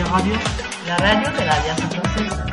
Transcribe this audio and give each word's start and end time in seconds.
Radio, 0.00 0.34
la 0.86 0.96
radio 0.96 1.30
de 1.30 1.44
la 1.44 1.52
Alianza 1.52 1.88
Francesa. 1.88 2.46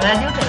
Radio, 0.00 0.39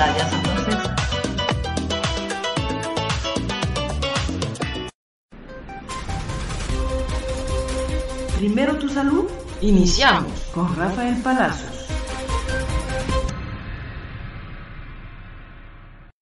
Primero 8.61 8.79
tu 8.79 8.89
salud 8.89 9.25
Iniciamos. 9.61 10.51
con 10.53 10.75
Rafael 10.75 11.15
Palacios. 11.23 11.87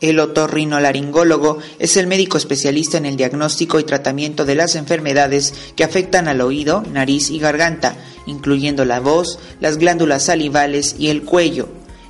El 0.00 0.20
otorrinolaringólogo 0.20 1.58
es 1.80 1.96
el 1.96 2.06
médico 2.06 2.38
especialista 2.38 2.98
en 2.98 3.06
el 3.06 3.16
diagnóstico 3.16 3.80
y 3.80 3.84
tratamiento 3.84 4.44
de 4.44 4.54
las 4.54 4.76
enfermedades 4.76 5.52
que 5.74 5.82
afectan 5.82 6.28
al 6.28 6.40
oído, 6.40 6.84
nariz 6.92 7.30
y 7.30 7.40
garganta, 7.40 7.96
incluyendo 8.26 8.84
la 8.84 9.00
voz, 9.00 9.40
las 9.60 9.76
glándulas 9.76 10.24
salivales 10.24 10.94
y 10.98 11.08
el 11.08 11.24
cuello. 11.24 11.68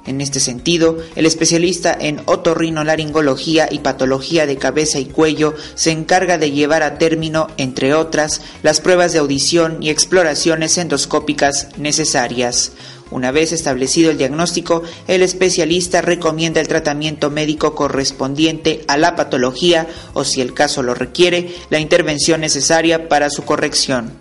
En 0.08 0.22
este 0.22 0.40
sentido, 0.40 0.96
el 1.16 1.26
especialista 1.26 1.96
en 1.98 2.22
otorrinolaringología 2.24 3.68
y 3.70 3.80
patología 3.80 4.46
de 4.46 4.56
cabeza 4.56 4.98
y 4.98 5.04
cuello 5.04 5.54
se 5.74 5.90
encarga 5.90 6.38
de 6.38 6.50
llevar 6.50 6.82
a 6.82 6.96
término, 6.96 7.48
entre 7.58 7.92
otras, 7.92 8.40
las 8.62 8.80
pruebas 8.80 9.12
de 9.12 9.18
audición 9.18 9.82
y 9.82 9.90
exploraciones 9.90 10.78
endoscópicas 10.78 11.68
necesarias. 11.76 12.72
Una 13.10 13.30
vez 13.30 13.52
establecido 13.52 14.10
el 14.10 14.18
diagnóstico, 14.18 14.82
el 15.06 15.22
especialista 15.22 16.02
recomienda 16.02 16.60
el 16.60 16.68
tratamiento 16.68 17.30
médico 17.30 17.74
correspondiente 17.74 18.84
a 18.86 18.98
la 18.98 19.16
patología 19.16 19.86
o, 20.12 20.24
si 20.24 20.40
el 20.40 20.52
caso 20.52 20.82
lo 20.82 20.94
requiere, 20.94 21.54
la 21.70 21.80
intervención 21.80 22.40
necesaria 22.40 23.08
para 23.08 23.30
su 23.30 23.44
corrección. 23.44 24.12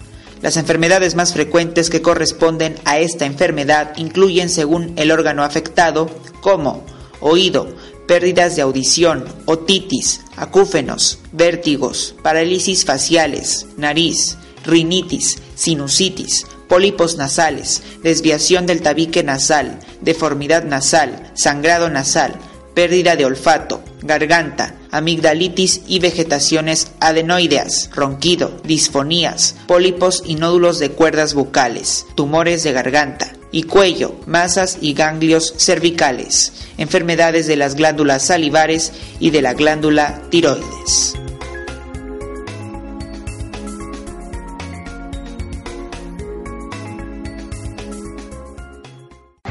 Las 0.42 0.56
enfermedades 0.56 1.16
más 1.16 1.34
frecuentes 1.34 1.90
que 1.90 2.02
corresponden 2.02 2.76
a 2.86 3.00
esta 3.00 3.26
enfermedad 3.26 3.94
incluyen, 3.98 4.50
según 4.50 4.94
el 4.96 5.12
órgano 5.12 5.44
afectado, 5.44 6.09
como 6.42 6.86
oído, 7.20 7.76
pérdidas 8.08 8.56
de 8.56 8.62
audición, 8.62 9.26
otitis, 9.46 10.22
acúfenos, 10.36 11.20
vértigos, 11.31 12.16
parálisis 12.22 12.86
faciales, 12.86 13.66
nariz, 13.78 14.38
rinitis, 14.64 15.40
sinusitis, 15.56 16.46
pólipos 16.67 17.17
nasales, 17.17 17.81
desviación 18.03 18.66
del 18.66 18.81
tabique 18.81 19.23
nasal, 19.23 19.79
deformidad 20.01 20.63
nasal, 20.63 21.31
sangrado 21.33 21.89
nasal, 21.89 22.35
pérdida 22.73 23.16
de 23.16 23.25
olfato, 23.25 23.83
garganta, 24.01 24.75
amigdalitis 24.91 25.81
y 25.88 26.00
vegetaciones 26.00 26.91
adenoideas, 27.00 27.89
ronquido, 27.94 28.61
disfonías, 28.63 29.55
pólipos 29.67 30.22
y 30.25 30.35
nódulos 30.35 30.79
de 30.79 30.91
cuerdas 30.91 31.33
bucales, 31.33 32.05
tumores 32.16 32.63
de 32.63 32.73
garganta 32.73 33.34
y 33.51 33.63
cuello, 33.63 34.16
masas 34.25 34.78
y 34.81 34.94
ganglios 34.94 35.53
cervicales, 35.57 36.53
enfermedades 36.78 37.47
de 37.47 37.55
las 37.55 37.75
glándulas 37.75 38.23
salivares 38.23 38.91
y 39.19 39.31
de 39.31 39.41
la 39.41 39.53
glándula 39.53 40.22
tiroides. 40.29 41.16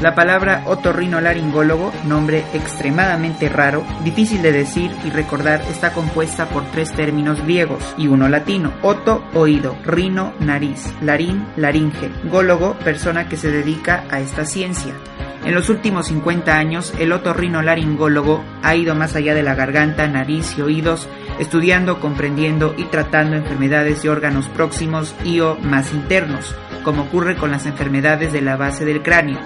La 0.01 0.13
palabra 0.13 0.61
otorrinolaringólogo, 0.67 1.91
nombre 2.05 2.45
extremadamente 2.53 3.49
raro, 3.49 3.83
difícil 4.03 4.43
de 4.43 4.51
decir 4.51 4.91
y 5.03 5.09
recordar, 5.09 5.61
está 5.71 5.91
compuesta 5.91 6.49
por 6.49 6.65
tres 6.65 6.93
términos 6.93 7.41
griegos 7.41 7.95
y 7.97 8.07
uno 8.07 8.29
latino. 8.29 8.73
Oto, 8.83 9.23
oído, 9.33 9.75
rino, 9.83 10.33
nariz, 10.39 10.93
larín, 11.01 11.47
laringe, 11.55 12.11
gólogo, 12.25 12.75
persona 12.75 13.27
que 13.27 13.37
se 13.37 13.49
dedica 13.49 14.03
a 14.11 14.19
esta 14.19 14.45
ciencia. 14.45 14.93
En 15.43 15.55
los 15.55 15.67
últimos 15.69 16.07
50 16.07 16.55
años, 16.55 16.93
el 16.99 17.11
otorrinolaringólogo 17.11 18.43
ha 18.61 18.75
ido 18.75 18.93
más 18.93 19.15
allá 19.15 19.33
de 19.33 19.41
la 19.41 19.55
garganta, 19.55 20.07
nariz 20.07 20.55
y 20.59 20.61
oídos, 20.61 21.07
estudiando, 21.39 21.99
comprendiendo 21.99 22.75
y 22.77 22.83
tratando 22.83 23.35
enfermedades 23.35 24.03
de 24.03 24.11
órganos 24.11 24.47
próximos 24.49 25.15
y 25.23 25.39
o 25.39 25.55
más 25.55 25.91
internos, 25.91 26.55
como 26.83 27.03
ocurre 27.03 27.35
con 27.35 27.49
las 27.49 27.65
enfermedades 27.65 28.31
de 28.31 28.41
la 28.41 28.57
base 28.57 28.85
del 28.85 29.01
cráneo. 29.01 29.39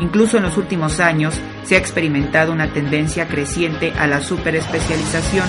Incluso 0.00 0.36
en 0.36 0.42
los 0.44 0.56
últimos 0.56 1.00
años 1.00 1.34
se 1.64 1.76
ha 1.76 1.78
experimentado 1.78 2.52
una 2.52 2.72
tendencia 2.72 3.28
creciente 3.28 3.92
a 3.98 4.06
la 4.06 4.20
superespecialización 4.20 5.46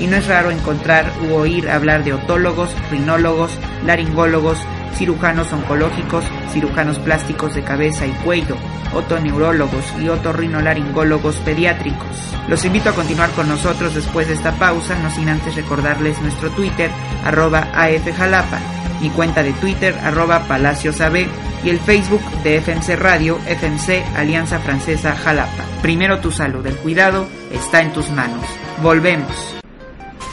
y 0.00 0.06
no 0.06 0.16
es 0.16 0.26
raro 0.26 0.50
encontrar 0.50 1.10
u 1.28 1.34
oír 1.34 1.68
hablar 1.68 2.04
de 2.04 2.12
otólogos, 2.12 2.70
rinólogos, 2.90 3.58
laringólogos, 3.84 4.58
cirujanos 4.94 5.52
oncológicos, 5.52 6.24
cirujanos 6.52 6.98
plásticos 6.98 7.54
de 7.54 7.62
cabeza 7.62 8.06
y 8.06 8.10
cuello, 8.24 8.56
otoneurólogos 8.94 9.84
y 10.00 10.08
otorrinolaringólogos 10.08 11.36
pediátricos. 11.36 12.34
Los 12.48 12.64
invito 12.64 12.90
a 12.90 12.94
continuar 12.94 13.30
con 13.30 13.48
nosotros 13.48 13.94
después 13.94 14.28
de 14.28 14.34
esta 14.34 14.52
pausa, 14.52 14.98
no 15.02 15.10
sin 15.10 15.28
antes 15.28 15.54
recordarles 15.54 16.20
nuestro 16.22 16.50
Twitter, 16.50 16.90
arroba 17.24 17.68
AFJalapa, 17.74 18.58
mi 19.00 19.10
cuenta 19.10 19.42
de 19.42 19.52
Twitter, 19.54 19.94
arroba 20.02 20.46
PalaciosAB, 20.46 21.26
y 21.66 21.70
el 21.70 21.80
Facebook 21.80 22.22
de 22.44 22.60
FMC 22.60 22.96
Radio, 22.96 23.40
FMC 23.44 24.16
Alianza 24.16 24.60
Francesa 24.60 25.16
Jalapa. 25.16 25.64
Primero 25.82 26.20
tu 26.20 26.30
salud, 26.30 26.64
el 26.64 26.76
cuidado 26.76 27.26
está 27.52 27.82
en 27.82 27.92
tus 27.92 28.08
manos. 28.10 28.46
Volvemos. 28.80 29.56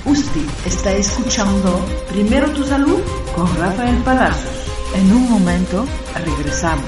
Usted 0.05 0.41
está 0.67 0.91
escuchando 0.93 1.83
Primero 2.11 2.51
tu 2.51 2.63
salud 2.63 2.99
con 3.35 3.47
Rafael 3.57 3.95
Palacios. 4.03 4.53
En 4.95 5.11
un 5.11 5.27
momento 5.27 5.87
regresamos. 6.23 6.85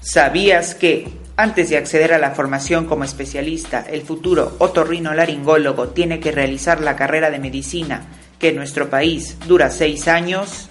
¿Sabías 0.00 0.74
que 0.74 1.12
antes 1.36 1.70
de 1.70 1.76
acceder 1.76 2.12
a 2.12 2.18
la 2.18 2.32
formación 2.32 2.86
como 2.86 3.04
especialista, 3.04 3.86
el 3.88 4.02
futuro 4.02 4.56
otorrinolaringólogo 4.58 5.90
tiene 5.90 6.18
que 6.18 6.32
realizar 6.32 6.80
la 6.80 6.96
carrera 6.96 7.30
de 7.30 7.38
medicina 7.38 8.02
que 8.40 8.48
en 8.48 8.56
nuestro 8.56 8.90
país 8.90 9.38
dura 9.46 9.70
seis 9.70 10.08
años? 10.08 10.70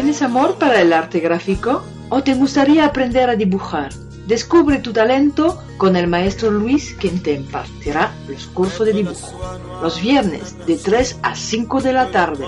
¿Tienes 0.00 0.22
amor 0.22 0.54
para 0.54 0.80
el 0.80 0.94
arte 0.94 1.20
gráfico? 1.20 1.84
¿O 2.08 2.22
te 2.22 2.32
gustaría 2.32 2.86
aprender 2.86 3.28
a 3.28 3.36
dibujar, 3.36 3.92
Descubre 4.26 4.78
tu 4.78 4.94
talento 4.94 5.62
con 5.76 5.94
el 5.94 6.06
maestro 6.06 6.50
Luis, 6.50 6.96
quien 6.98 7.22
te 7.22 7.34
impartirá 7.34 8.10
los 8.26 8.46
cursos 8.46 8.86
de 8.86 8.94
dibujo. 8.94 9.38
Los 9.82 10.00
viernes 10.00 10.56
de 10.66 10.78
3 10.78 11.18
a 11.22 11.34
5 11.34 11.82
de 11.82 11.92
la 11.92 12.10
tarde. 12.10 12.46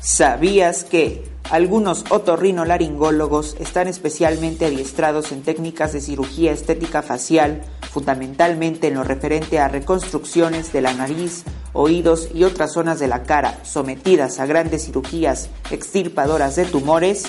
¿Sabías 0.00 0.84
que 0.84 1.30
algunos 1.50 2.04
otorrinolaringólogos 2.10 3.56
están 3.58 3.88
especialmente 3.88 4.66
adiestrados 4.66 5.32
en 5.32 5.42
técnicas 5.42 5.94
de 5.94 6.02
cirugía 6.02 6.52
estética 6.52 7.00
facial, 7.02 7.62
fundamentalmente 7.90 8.88
en 8.88 8.94
lo 8.94 9.04
referente 9.04 9.58
a 9.60 9.68
reconstrucciones 9.68 10.72
de 10.72 10.82
la 10.82 10.92
nariz, 10.92 11.44
oídos 11.72 12.28
y 12.34 12.44
otras 12.44 12.72
zonas 12.72 12.98
de 12.98 13.08
la 13.08 13.22
cara 13.22 13.58
sometidas 13.64 14.40
a 14.40 14.46
grandes 14.46 14.86
cirugías 14.86 15.48
extirpadoras 15.70 16.56
de 16.56 16.64
tumores? 16.64 17.24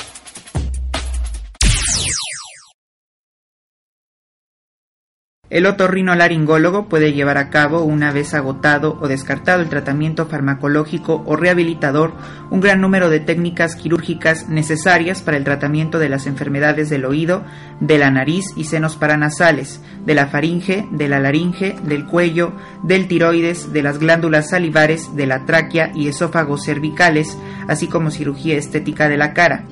El 5.50 5.66
otorrinolaringólogo 5.66 6.88
puede 6.90 7.12
llevar 7.12 7.40
a 7.40 7.50
cabo, 7.50 7.82
una 7.82 8.12
vez 8.12 8.36
agotado 8.36 9.00
o 9.02 9.08
descartado 9.08 9.64
el 9.64 9.70
tratamiento 9.70 10.28
farmacológico 10.28 11.24
o 11.26 11.36
rehabilitador, 11.36 12.14
un 12.52 12.62
gran 12.62 12.82
número 12.82 13.10
de 13.10 13.20
técnicas 13.20 13.76
quirúrgicas 13.76 14.48
necesarias 14.48 15.24
para 15.24 15.38
el 15.38 15.44
tratamiento 15.44 15.98
de 15.98 16.08
las 16.08 16.28
enfermedades 16.28 16.92
del 16.92 17.04
oído, 17.04 17.44
de 17.80 17.98
la 17.98 18.12
nariz 18.12 18.46
y 18.56 18.66
senos 18.66 18.96
paranasales, 18.96 19.82
de 20.06 20.14
la 20.14 20.28
faringe, 20.28 20.88
de 20.92 21.08
la 21.08 21.20
laringe, 21.20 21.76
del 21.82 22.06
cuello, 22.06 22.54
del 22.84 23.08
tiroides, 23.08 23.74
de 23.74 23.82
las 23.82 23.98
glándulas 23.98 24.52
salivares, 24.52 25.16
de 25.16 25.26
la 25.26 25.48
tráquea 25.48 25.92
y 25.96 26.10
esófagos 26.10 26.64
cervicales, 26.64 27.36
así 27.68 27.88
como 27.88 28.12
cirugía 28.12 28.56
estética 28.56 29.10
de 29.10 29.18
la 29.18 29.34
cara. 29.34 29.66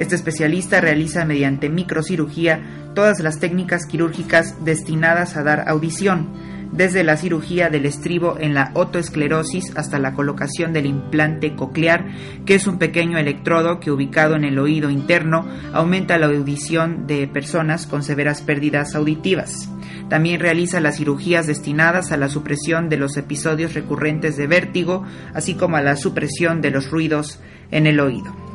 Este 0.00 0.14
especialista 0.14 0.80
realiza 0.80 1.26
mediante 1.26 1.68
microcirugía 1.68 2.90
todas 2.94 3.20
las 3.20 3.38
técnicas 3.38 3.84
quirúrgicas 3.84 4.64
destinadas 4.64 5.36
a 5.36 5.42
dar 5.42 5.68
audición, 5.68 6.30
desde 6.72 7.04
la 7.04 7.18
cirugía 7.18 7.68
del 7.68 7.84
estribo 7.84 8.38
en 8.40 8.54
la 8.54 8.70
otoesclerosis 8.72 9.76
hasta 9.76 9.98
la 9.98 10.14
colocación 10.14 10.72
del 10.72 10.86
implante 10.86 11.54
coclear, 11.54 12.06
que 12.46 12.54
es 12.54 12.66
un 12.66 12.78
pequeño 12.78 13.18
electrodo 13.18 13.78
que 13.78 13.90
ubicado 13.90 14.36
en 14.36 14.44
el 14.44 14.58
oído 14.58 14.88
interno 14.88 15.46
aumenta 15.74 16.16
la 16.16 16.26
audición 16.26 17.06
de 17.06 17.28
personas 17.28 17.86
con 17.86 18.02
severas 18.02 18.40
pérdidas 18.40 18.94
auditivas. 18.94 19.68
También 20.08 20.40
realiza 20.40 20.80
las 20.80 20.96
cirugías 20.96 21.46
destinadas 21.46 22.10
a 22.10 22.16
la 22.16 22.30
supresión 22.30 22.88
de 22.88 22.96
los 22.96 23.18
episodios 23.18 23.74
recurrentes 23.74 24.38
de 24.38 24.46
vértigo, 24.46 25.04
así 25.34 25.54
como 25.54 25.76
a 25.76 25.82
la 25.82 25.96
supresión 25.96 26.62
de 26.62 26.70
los 26.70 26.90
ruidos 26.90 27.38
en 27.70 27.86
el 27.86 28.00
oído. 28.00 28.49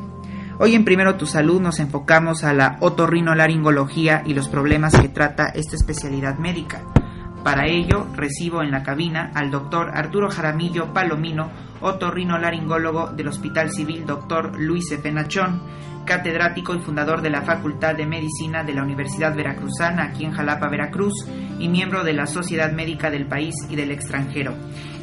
Hoy 0.58 0.74
en 0.74 0.86
Primero 0.86 1.16
Tu 1.16 1.26
Salud 1.26 1.60
nos 1.60 1.80
enfocamos 1.80 2.42
a 2.42 2.54
la 2.54 2.78
otorrinolaringología 2.80 4.22
y 4.24 4.32
los 4.32 4.48
problemas 4.48 4.98
que 4.98 5.10
trata 5.10 5.48
esta 5.48 5.76
especialidad 5.76 6.38
médica. 6.38 6.82
Para 7.44 7.66
ello, 7.66 8.06
recibo 8.14 8.62
en 8.62 8.70
la 8.70 8.82
cabina 8.82 9.32
al 9.34 9.50
doctor 9.50 9.90
Arturo 9.94 10.30
Jaramillo 10.30 10.94
Palomino, 10.94 11.50
otorrinolaringólogo 11.82 13.08
del 13.08 13.28
Hospital 13.28 13.70
Civil 13.70 14.06
Dr. 14.06 14.58
Luis 14.58 14.90
E. 14.92 14.96
Penachón, 14.96 15.60
catedrático 16.06 16.74
y 16.74 16.78
fundador 16.78 17.20
de 17.20 17.30
la 17.30 17.42
Facultad 17.42 17.94
de 17.94 18.06
Medicina 18.06 18.64
de 18.64 18.72
la 18.72 18.82
Universidad 18.82 19.36
Veracruzana 19.36 20.04
aquí 20.04 20.24
en 20.24 20.32
Jalapa, 20.32 20.70
Veracruz, 20.70 21.12
y 21.58 21.68
miembro 21.68 22.02
de 22.02 22.14
la 22.14 22.26
Sociedad 22.26 22.72
Médica 22.72 23.10
del 23.10 23.26
país 23.26 23.54
y 23.68 23.76
del 23.76 23.90
extranjero. 23.90 24.54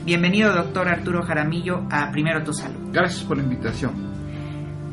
Bienvenido, 0.03 0.51
doctor 0.51 0.89
Arturo 0.89 1.21
Jaramillo, 1.21 1.85
a 1.91 2.09
Primero 2.11 2.43
Tu 2.43 2.53
Salud. 2.53 2.89
Gracias 2.91 3.23
por 3.23 3.37
la 3.37 3.43
invitación. 3.43 4.12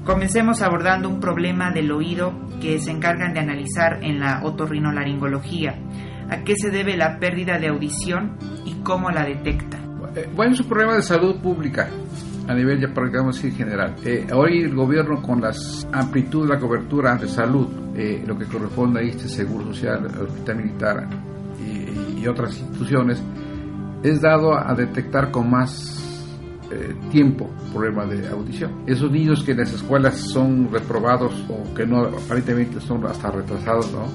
Comencemos 0.05 0.62
abordando 0.62 1.08
un 1.08 1.20
problema 1.20 1.70
del 1.70 1.93
oído 1.93 2.32
que 2.61 2.79
se 2.79 2.91
encargan 2.91 3.35
de 3.35 3.41
analizar 3.41 4.02
en 4.02 4.19
la 4.19 4.43
otorrinolaringología. 4.43 5.79
¿A 6.31 6.38
qué 6.43 6.55
se 6.56 6.70
debe 6.70 6.97
la 6.97 7.19
pérdida 7.19 7.58
de 7.58 7.69
audición 7.69 8.37
y 8.64 8.75
cómo 8.82 9.11
la 9.11 9.25
detecta? 9.25 9.79
Eh, 10.17 10.29
bueno, 10.35 10.55
es 10.55 10.61
un 10.61 10.69
problema 10.69 10.97
de 10.97 11.02
salud 11.02 11.41
pública 11.41 11.88
a 12.49 12.55
nivel, 12.55 12.81
ya 12.81 12.88
podríamos 12.93 13.37
decir, 13.37 13.56
general. 13.56 13.97
Eh, 14.05 14.26
hoy 14.32 14.62
el 14.62 14.75
gobierno, 14.75 15.20
con 15.23 15.41
la 15.41 15.52
amplitud 15.93 16.49
de 16.49 16.55
la 16.55 16.58
cobertura 16.58 17.14
de 17.17 17.29
salud, 17.29 17.69
eh, 17.94 18.25
lo 18.26 18.37
que 18.37 18.46
corresponde 18.46 19.00
a 19.00 19.03
este 19.03 19.29
Seguro 19.29 19.67
Social, 19.67 20.06
Hospital 20.06 20.56
Militar 20.56 21.08
y, 21.61 22.23
y 22.23 22.26
otras 22.26 22.58
instituciones, 22.58 23.23
es 24.03 24.20
dado 24.20 24.55
a 24.55 24.75
detectar 24.75 25.31
con 25.31 25.50
más 25.50 26.00
eh, 26.70 26.94
tiempo 27.11 27.50
problema 27.72 28.06
de 28.06 28.28
audición. 28.28 28.82
Esos 28.87 29.11
niños 29.11 29.43
que 29.43 29.52
en 29.52 29.58
las 29.58 29.72
escuelas 29.72 30.17
son 30.19 30.70
reprobados 30.70 31.32
o 31.49 31.75
que 31.75 31.87
no 31.87 32.02
aparentemente 32.05 32.81
son 32.81 33.05
hasta 33.06 33.31
retrasados, 33.31 33.93
¿no? 33.93 34.06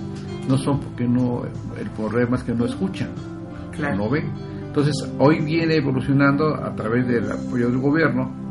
No 0.48 0.58
son 0.58 0.80
porque 0.80 1.08
no, 1.08 1.44
el 1.80 1.90
problema 1.92 2.38
es 2.38 2.44
que 2.44 2.54
no 2.54 2.66
escuchan, 2.66 3.10
no 3.98 4.10
ven. 4.10 4.32
Entonces, 4.68 4.96
hoy 5.20 5.40
viene 5.40 5.76
evolucionando 5.76 6.54
a 6.56 6.76
través 6.76 7.08
del 7.08 7.32
apoyo 7.32 7.70
del 7.70 7.78
gobierno 7.80 8.45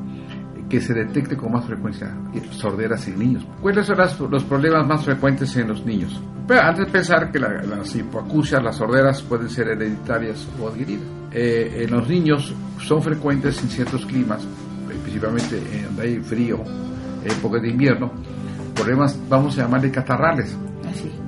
que 0.74 0.80
se 0.80 0.92
detecte 0.92 1.36
con 1.36 1.52
más 1.52 1.64
frecuencia 1.66 2.12
sorderas 2.50 3.06
en 3.06 3.16
niños. 3.16 3.46
¿Cuáles 3.62 3.86
son 3.86 4.28
los 4.28 4.42
problemas 4.42 4.84
más 4.84 5.04
frecuentes 5.04 5.56
en 5.56 5.68
los 5.68 5.86
niños? 5.86 6.20
Pero 6.48 6.62
antes 6.62 6.86
de 6.86 6.90
pensar 6.90 7.30
que 7.30 7.38
las 7.38 7.94
hipoacusias, 7.94 8.60
las 8.60 8.76
sorderas 8.76 9.22
pueden 9.22 9.48
ser 9.48 9.68
hereditarias 9.68 10.48
o 10.60 10.66
adquiridas. 10.66 11.06
Eh, 11.30 11.84
en 11.84 11.92
los 11.92 12.08
niños 12.08 12.52
son 12.80 13.00
frecuentes 13.00 13.62
en 13.62 13.68
ciertos 13.68 14.04
climas, 14.04 14.44
principalmente 15.04 15.58
en 15.58 15.84
donde 15.84 16.02
hay 16.02 16.16
frío, 16.18 16.58
época 17.24 17.60
de 17.60 17.70
invierno, 17.70 18.10
problemas, 18.74 19.16
vamos 19.28 19.56
a 19.56 19.62
llamarle 19.62 19.92
catarrales. 19.92 20.56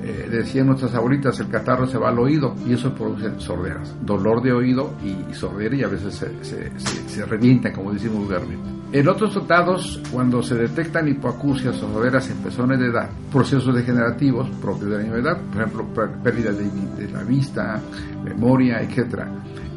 Eh, 0.08 0.28
decían 0.30 0.68
nuestras 0.68 0.94
abuelitas, 0.94 1.40
el 1.40 1.48
catarro 1.48 1.84
se 1.84 1.98
va 1.98 2.10
al 2.10 2.18
oído 2.20 2.54
y 2.64 2.74
eso 2.74 2.94
produce 2.94 3.28
sorderas, 3.40 3.92
dolor 4.02 4.40
de 4.40 4.52
oído 4.52 4.92
y, 5.02 5.34
sordera 5.34 5.74
y 5.74 5.82
a 5.82 5.88
veces 5.88 6.14
se, 6.14 6.44
se, 6.44 6.70
se, 7.08 7.26
revienta, 7.26 7.72
como 7.72 7.92
decimos 7.92 8.18
vulgarmente. 8.18 8.70
En 8.92 9.08
otros 9.08 9.32
tratados, 9.32 10.00
cuando 10.12 10.44
se 10.44 10.54
detectan 10.54 11.08
hipoacusias 11.08 11.82
o 11.82 11.92
sorderas 11.92 12.30
en 12.30 12.36
personas 12.36 12.78
de 12.78 12.86
edad, 12.86 13.10
procesos 13.32 13.74
degenerativos 13.74 14.48
propios 14.62 14.90
de 14.90 14.96
la 14.96 15.02
misma 15.02 15.18
edad, 15.18 15.40
por 15.52 15.62
ejemplo, 15.62 15.86
pérdida 16.22 16.52
de, 16.52 16.70
de 17.04 17.12
la 17.12 17.24
vista, 17.24 17.82
memoria, 18.22 18.80
etcétera, 18.82 19.28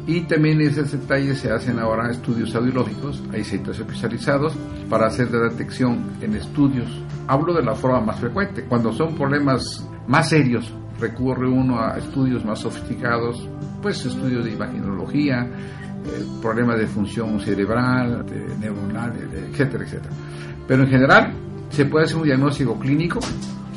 y 0.06 0.20
también 0.22 0.60
en 0.60 0.68
esos 0.68 0.92
detalles 0.92 1.40
se 1.40 1.50
hacen 1.50 1.80
ahora 1.80 2.08
estudios 2.08 2.54
audiológicos, 2.54 3.20
hay 3.32 3.42
centros 3.42 3.80
especializados 3.80 4.54
para 4.88 5.08
hacer 5.08 5.28
la 5.32 5.48
detección 5.48 6.04
en 6.20 6.36
estudios. 6.36 6.88
Hablo 7.26 7.52
de 7.52 7.64
la 7.64 7.74
forma 7.74 8.00
más 8.00 8.20
frecuente, 8.20 8.64
cuando 8.68 8.92
son 8.92 9.16
problemas 9.16 9.84
más 10.06 10.28
serios, 10.28 10.72
recurre 10.98 11.48
uno 11.48 11.80
a 11.80 11.98
estudios 11.98 12.44
más 12.44 12.60
sofisticados, 12.60 13.48
pues 13.82 14.04
estudios 14.04 14.44
de 14.44 14.52
imaginología, 14.52 15.48
eh, 16.04 16.24
problemas 16.40 16.78
de 16.78 16.86
función 16.86 17.40
cerebral, 17.40 18.24
de 18.26 18.56
neuronal, 18.58 19.12
etcétera, 19.50 19.84
etcétera. 19.84 20.14
Pero 20.66 20.82
en 20.84 20.88
general 20.88 21.32
se 21.70 21.84
puede 21.86 22.04
hacer 22.04 22.16
un 22.16 22.24
diagnóstico 22.24 22.78
clínico 22.78 23.20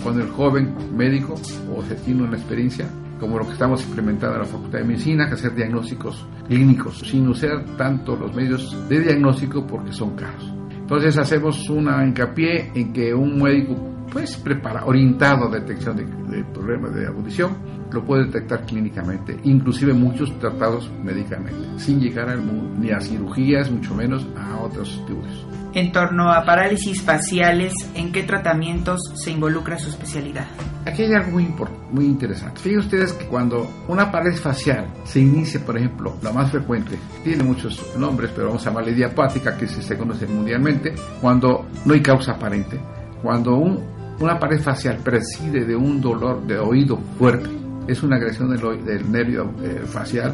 cuando 0.02 0.22
el 0.22 0.30
joven 0.30 0.74
médico 0.96 1.36
o 1.74 1.82
se 1.84 1.96
tiene 1.96 2.24
una 2.24 2.38
experiencia 2.38 2.88
como 3.20 3.40
lo 3.40 3.46
que 3.46 3.54
estamos 3.54 3.82
implementando 3.86 4.36
en 4.36 4.42
la 4.42 4.48
Facultad 4.48 4.80
de 4.80 4.84
Medicina, 4.84 5.28
que 5.28 5.36
hacer 5.36 5.56
diagnósticos 5.56 6.28
clínicos, 6.46 7.00
sin 7.00 7.28
usar 7.30 7.64
tanto 7.78 8.18
los 8.18 8.36
medios 8.36 8.76
de 8.90 9.00
diagnóstico 9.00 9.66
porque 9.66 9.94
son 9.94 10.16
caros. 10.16 10.54
Entonces 10.72 11.18
hacemos 11.18 11.70
una 11.70 12.06
hincapié 12.06 12.72
en 12.76 12.92
que 12.92 13.14
un 13.14 13.42
médico 13.42 13.93
pues 14.12 14.38
prepara, 14.38 14.86
orientado 14.86 15.48
a 15.48 15.52
detección 15.52 15.98
de, 15.98 16.44
problemas 16.54 16.94
de 16.94 17.08
audición, 17.08 17.58
lo 17.92 18.04
puede 18.04 18.26
detectar 18.26 18.66
clínicamente, 18.66 19.40
inclusive 19.44 19.94
muchos 19.94 20.38
tratados 20.40 20.90
médicamente, 21.04 21.68
sin 21.78 22.00
llegar 22.00 22.36
ni 22.80 22.92
a 22.92 23.00
cirugías, 23.00 23.70
mucho 23.70 23.94
menos 23.94 24.26
a 24.38 24.58
otros 24.58 24.94
estudios. 24.94 25.46
En 25.74 25.92
torno 25.92 26.32
a 26.32 26.46
parálisis 26.46 27.02
faciales, 27.02 27.74
¿en 27.96 28.12
qué 28.12 28.24
tratamientos 28.24 29.00
se 29.16 29.32
involucra 29.32 29.80
su 29.80 29.90
especialidad? 29.90 30.46
Aquí 30.86 31.04
hay 31.04 31.14
algo 31.14 31.32
muy, 31.32 31.52
muy 31.92 32.06
interesante. 32.06 32.60
Fíjense 32.60 32.86
ustedes 32.86 33.14
que 33.14 33.26
cuando 33.26 33.68
una 33.88 34.12
parálisis 34.12 34.42
facial 34.42 34.88
se 35.04 35.22
inicia, 35.22 35.66
por 35.66 35.78
ejemplo, 35.78 36.18
la 36.22 36.32
más 36.32 36.52
frecuente, 36.52 36.98
tiene 37.24 37.44
muchos 37.44 37.96
nombres, 37.98 38.32
pero 38.36 38.48
vamos 38.48 38.66
a 38.68 38.70
llamarle 38.70 38.92
idiopática, 38.92 39.58
que 39.58 39.68
se 39.68 39.98
conoce 39.98 40.28
mundialmente, 40.28 40.94
cuando 41.22 41.66
no 41.86 41.94
hay 41.94 42.02
causa 42.02 42.34
aparente, 42.34 42.80
cuando 43.24 43.56
un 43.56 43.93
una 44.24 44.40
pared 44.40 44.62
facial 44.62 44.98
preside 45.04 45.66
de 45.66 45.76
un 45.76 46.00
dolor 46.00 46.46
de 46.48 46.58
oído 46.58 46.98
fuerte, 47.18 47.50
es 47.88 48.02
una 48.04 48.16
agresión 48.16 48.50
del, 48.50 49.12
nervio 49.12 49.54
eh, 49.62 49.82
facial 49.86 50.34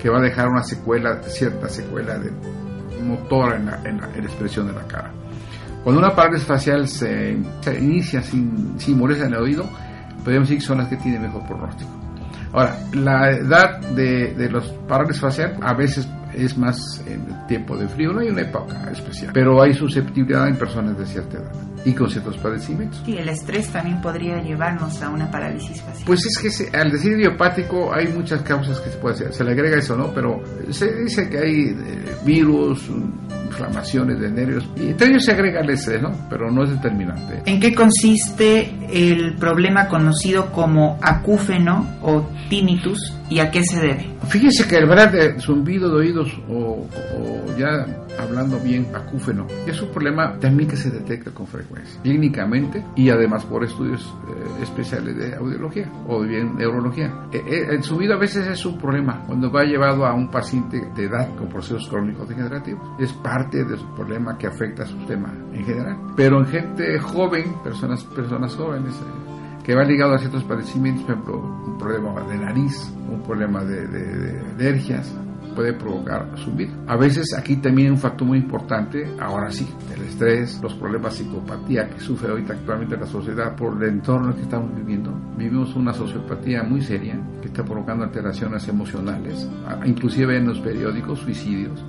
que 0.00 0.10
va 0.10 0.18
a 0.18 0.22
dejar 0.22 0.48
una 0.48 0.64
secuela, 0.64 1.22
cierta 1.22 1.68
secuela 1.68 2.18
de 2.18 2.32
motor 3.00 3.54
en 3.54 3.66
la, 3.66 3.80
en 3.84 4.00
la, 4.00 4.06
expresión 4.16 4.66
de 4.66 4.72
la 4.72 4.82
cara. 4.88 5.12
Cuando 5.84 6.00
una 6.00 6.14
parálisis 6.14 6.46
facial 6.46 6.88
se, 6.88 7.38
se 7.60 7.78
inicia 7.78 8.22
sin, 8.22 8.74
sin 8.78 8.98
molestia 8.98 9.26
en 9.26 9.34
el 9.34 9.40
oído, 9.40 9.68
podemos 10.24 10.48
decir 10.48 10.60
que 10.60 10.66
son 10.66 10.78
las 10.78 10.88
que 10.88 10.96
tienen 10.96 11.22
mejor 11.22 11.46
pronóstico. 11.46 11.90
Ahora, 12.52 12.76
la 12.92 13.30
edad 13.30 13.80
de, 13.80 14.34
de 14.34 14.50
los 14.50 14.68
parálisis 14.88 15.20
facial 15.20 15.58
a 15.62 15.74
veces 15.74 16.08
es 16.34 16.56
más 16.56 17.02
en 17.06 17.26
el 17.26 17.46
tiempo 17.46 17.76
de 17.76 17.88
frío, 17.88 18.12
no 18.12 18.20
hay 18.20 18.28
una 18.28 18.42
época 18.42 18.90
especial, 18.90 19.32
pero 19.32 19.62
hay 19.62 19.74
susceptibilidad 19.74 20.48
en 20.48 20.56
personas 20.56 20.98
de 20.98 21.06
cierta 21.06 21.38
edad 21.38 21.52
y 21.84 21.92
con 21.92 22.10
ciertos 22.10 22.36
padecimientos. 22.36 23.02
Y 23.06 23.16
el 23.16 23.28
estrés 23.28 23.68
también 23.68 24.00
podría 24.00 24.40
llevarnos 24.42 25.02
a 25.02 25.10
una 25.10 25.30
parálisis 25.30 25.80
facial. 25.82 26.04
Pues 26.06 26.24
es 26.26 26.38
que 26.38 26.50
se, 26.50 26.76
al 26.76 26.90
decir 26.90 27.12
idiopático 27.12 27.92
hay 27.92 28.08
muchas 28.08 28.42
causas 28.42 28.78
que 28.80 28.90
se 28.90 28.96
puede 28.98 29.16
hacer, 29.16 29.32
se 29.32 29.44
le 29.44 29.52
agrega 29.52 29.78
eso, 29.78 29.96
¿no? 29.96 30.12
Pero 30.12 30.42
se 30.70 30.94
dice 30.94 31.28
que 31.28 31.38
hay 31.38 31.60
eh, 31.70 32.16
virus, 32.24 32.88
inflamaciones 33.46 34.18
de 34.20 34.30
nervios, 34.30 34.68
y 34.76 34.88
entre 34.88 35.08
ellos 35.08 35.24
se 35.24 35.32
agrega 35.32 35.60
el 35.60 35.70
estrés, 35.70 36.00
¿no? 36.00 36.12
Pero 36.30 36.50
no 36.50 36.64
es 36.64 36.70
determinante. 36.70 37.42
¿En 37.44 37.60
qué 37.60 37.74
consiste 37.74 38.72
el 38.90 39.34
problema 39.36 39.88
conocido 39.88 40.52
como 40.52 40.98
acúfeno 41.02 41.86
o 42.02 42.28
tinnitus 42.48 43.12
y 43.28 43.40
a 43.40 43.50
qué 43.50 43.62
se 43.64 43.80
debe? 43.80 44.12
Fíjese 44.28 44.66
que 44.66 44.76
el 44.76 44.86
verdad 44.86 45.38
zumbido 45.38 45.98
de 45.98 46.06
o, 46.48 46.86
o, 46.86 47.58
ya 47.58 47.86
hablando 48.18 48.58
bien 48.58 48.88
acúfeno 48.94 49.46
es 49.66 49.80
un 49.80 49.90
problema 49.90 50.38
también 50.38 50.68
que 50.68 50.76
se 50.76 50.90
detecta 50.90 51.30
con 51.30 51.46
frecuencia 51.46 52.00
clínicamente 52.02 52.84
y 52.96 53.10
además 53.10 53.44
por 53.44 53.64
estudios 53.64 54.14
eh, 54.28 54.62
especiales 54.62 55.16
de 55.16 55.34
audiología 55.34 55.90
o 56.08 56.20
bien 56.20 56.56
neurología. 56.56 57.26
Eh, 57.32 57.42
eh, 57.46 57.66
el 57.70 57.82
zumbido 57.82 58.14
a 58.14 58.18
veces 58.18 58.46
es 58.46 58.64
un 58.66 58.78
problema 58.78 59.24
cuando 59.26 59.50
va 59.50 59.64
llevado 59.64 60.06
a 60.06 60.14
un 60.14 60.30
paciente 60.30 60.90
de 60.94 61.04
edad 61.04 61.34
con 61.36 61.48
procesos 61.48 61.88
crónicos 61.88 62.28
degenerativos. 62.28 62.82
Es 62.98 63.12
parte 63.12 63.64
de 63.64 63.76
su 63.76 63.86
problema 63.94 64.36
que 64.36 64.46
afecta 64.46 64.82
a 64.82 64.86
su 64.86 64.96
sistema 64.98 65.32
en 65.52 65.64
general. 65.64 65.96
Pero 66.16 66.38
en 66.38 66.46
gente 66.46 66.98
joven, 66.98 67.54
personas, 67.62 68.04
personas 68.04 68.54
jóvenes, 68.54 68.94
que 69.64 69.74
va 69.74 69.84
ligado 69.84 70.14
a 70.14 70.18
ciertos 70.18 70.44
padecimientos, 70.44 71.04
por 71.04 71.12
ejemplo, 71.12 71.38
un 71.66 71.78
problema 71.78 72.20
de 72.22 72.38
nariz, 72.38 72.92
un 73.08 73.22
problema 73.22 73.64
de, 73.64 73.86
de, 73.86 74.16
de 74.16 74.50
alergias, 74.50 75.14
puede 75.54 75.72
provocar 75.72 76.28
zumbido. 76.36 76.72
A 76.86 76.96
veces 76.96 77.34
aquí 77.36 77.56
también 77.56 77.92
un 77.92 77.98
factor 77.98 78.26
muy 78.26 78.38
importante, 78.38 79.06
ahora 79.20 79.50
sí, 79.50 79.68
el 79.94 80.02
estrés, 80.02 80.60
los 80.62 80.74
problemas 80.74 81.18
de 81.18 81.24
psicopatía 81.24 81.88
que 81.88 82.00
sufre 82.00 82.30
ahorita 82.30 82.54
actualmente 82.54 82.96
la 82.96 83.06
sociedad 83.06 83.54
por 83.56 83.82
el 83.82 83.88
entorno 83.88 84.30
en 84.30 84.36
que 84.36 84.42
estamos 84.42 84.74
viviendo. 84.74 85.12
Vivimos 85.36 85.74
una 85.76 85.92
sociopatía 85.92 86.62
muy 86.62 86.80
seria 86.80 87.18
está 87.52 87.64
provocando 87.64 88.04
alteraciones 88.04 88.66
emocionales, 88.66 89.48
inclusive 89.84 90.38
en 90.38 90.48
los 90.48 90.58
periódicos, 90.60 91.20
suicidios, 91.20 91.84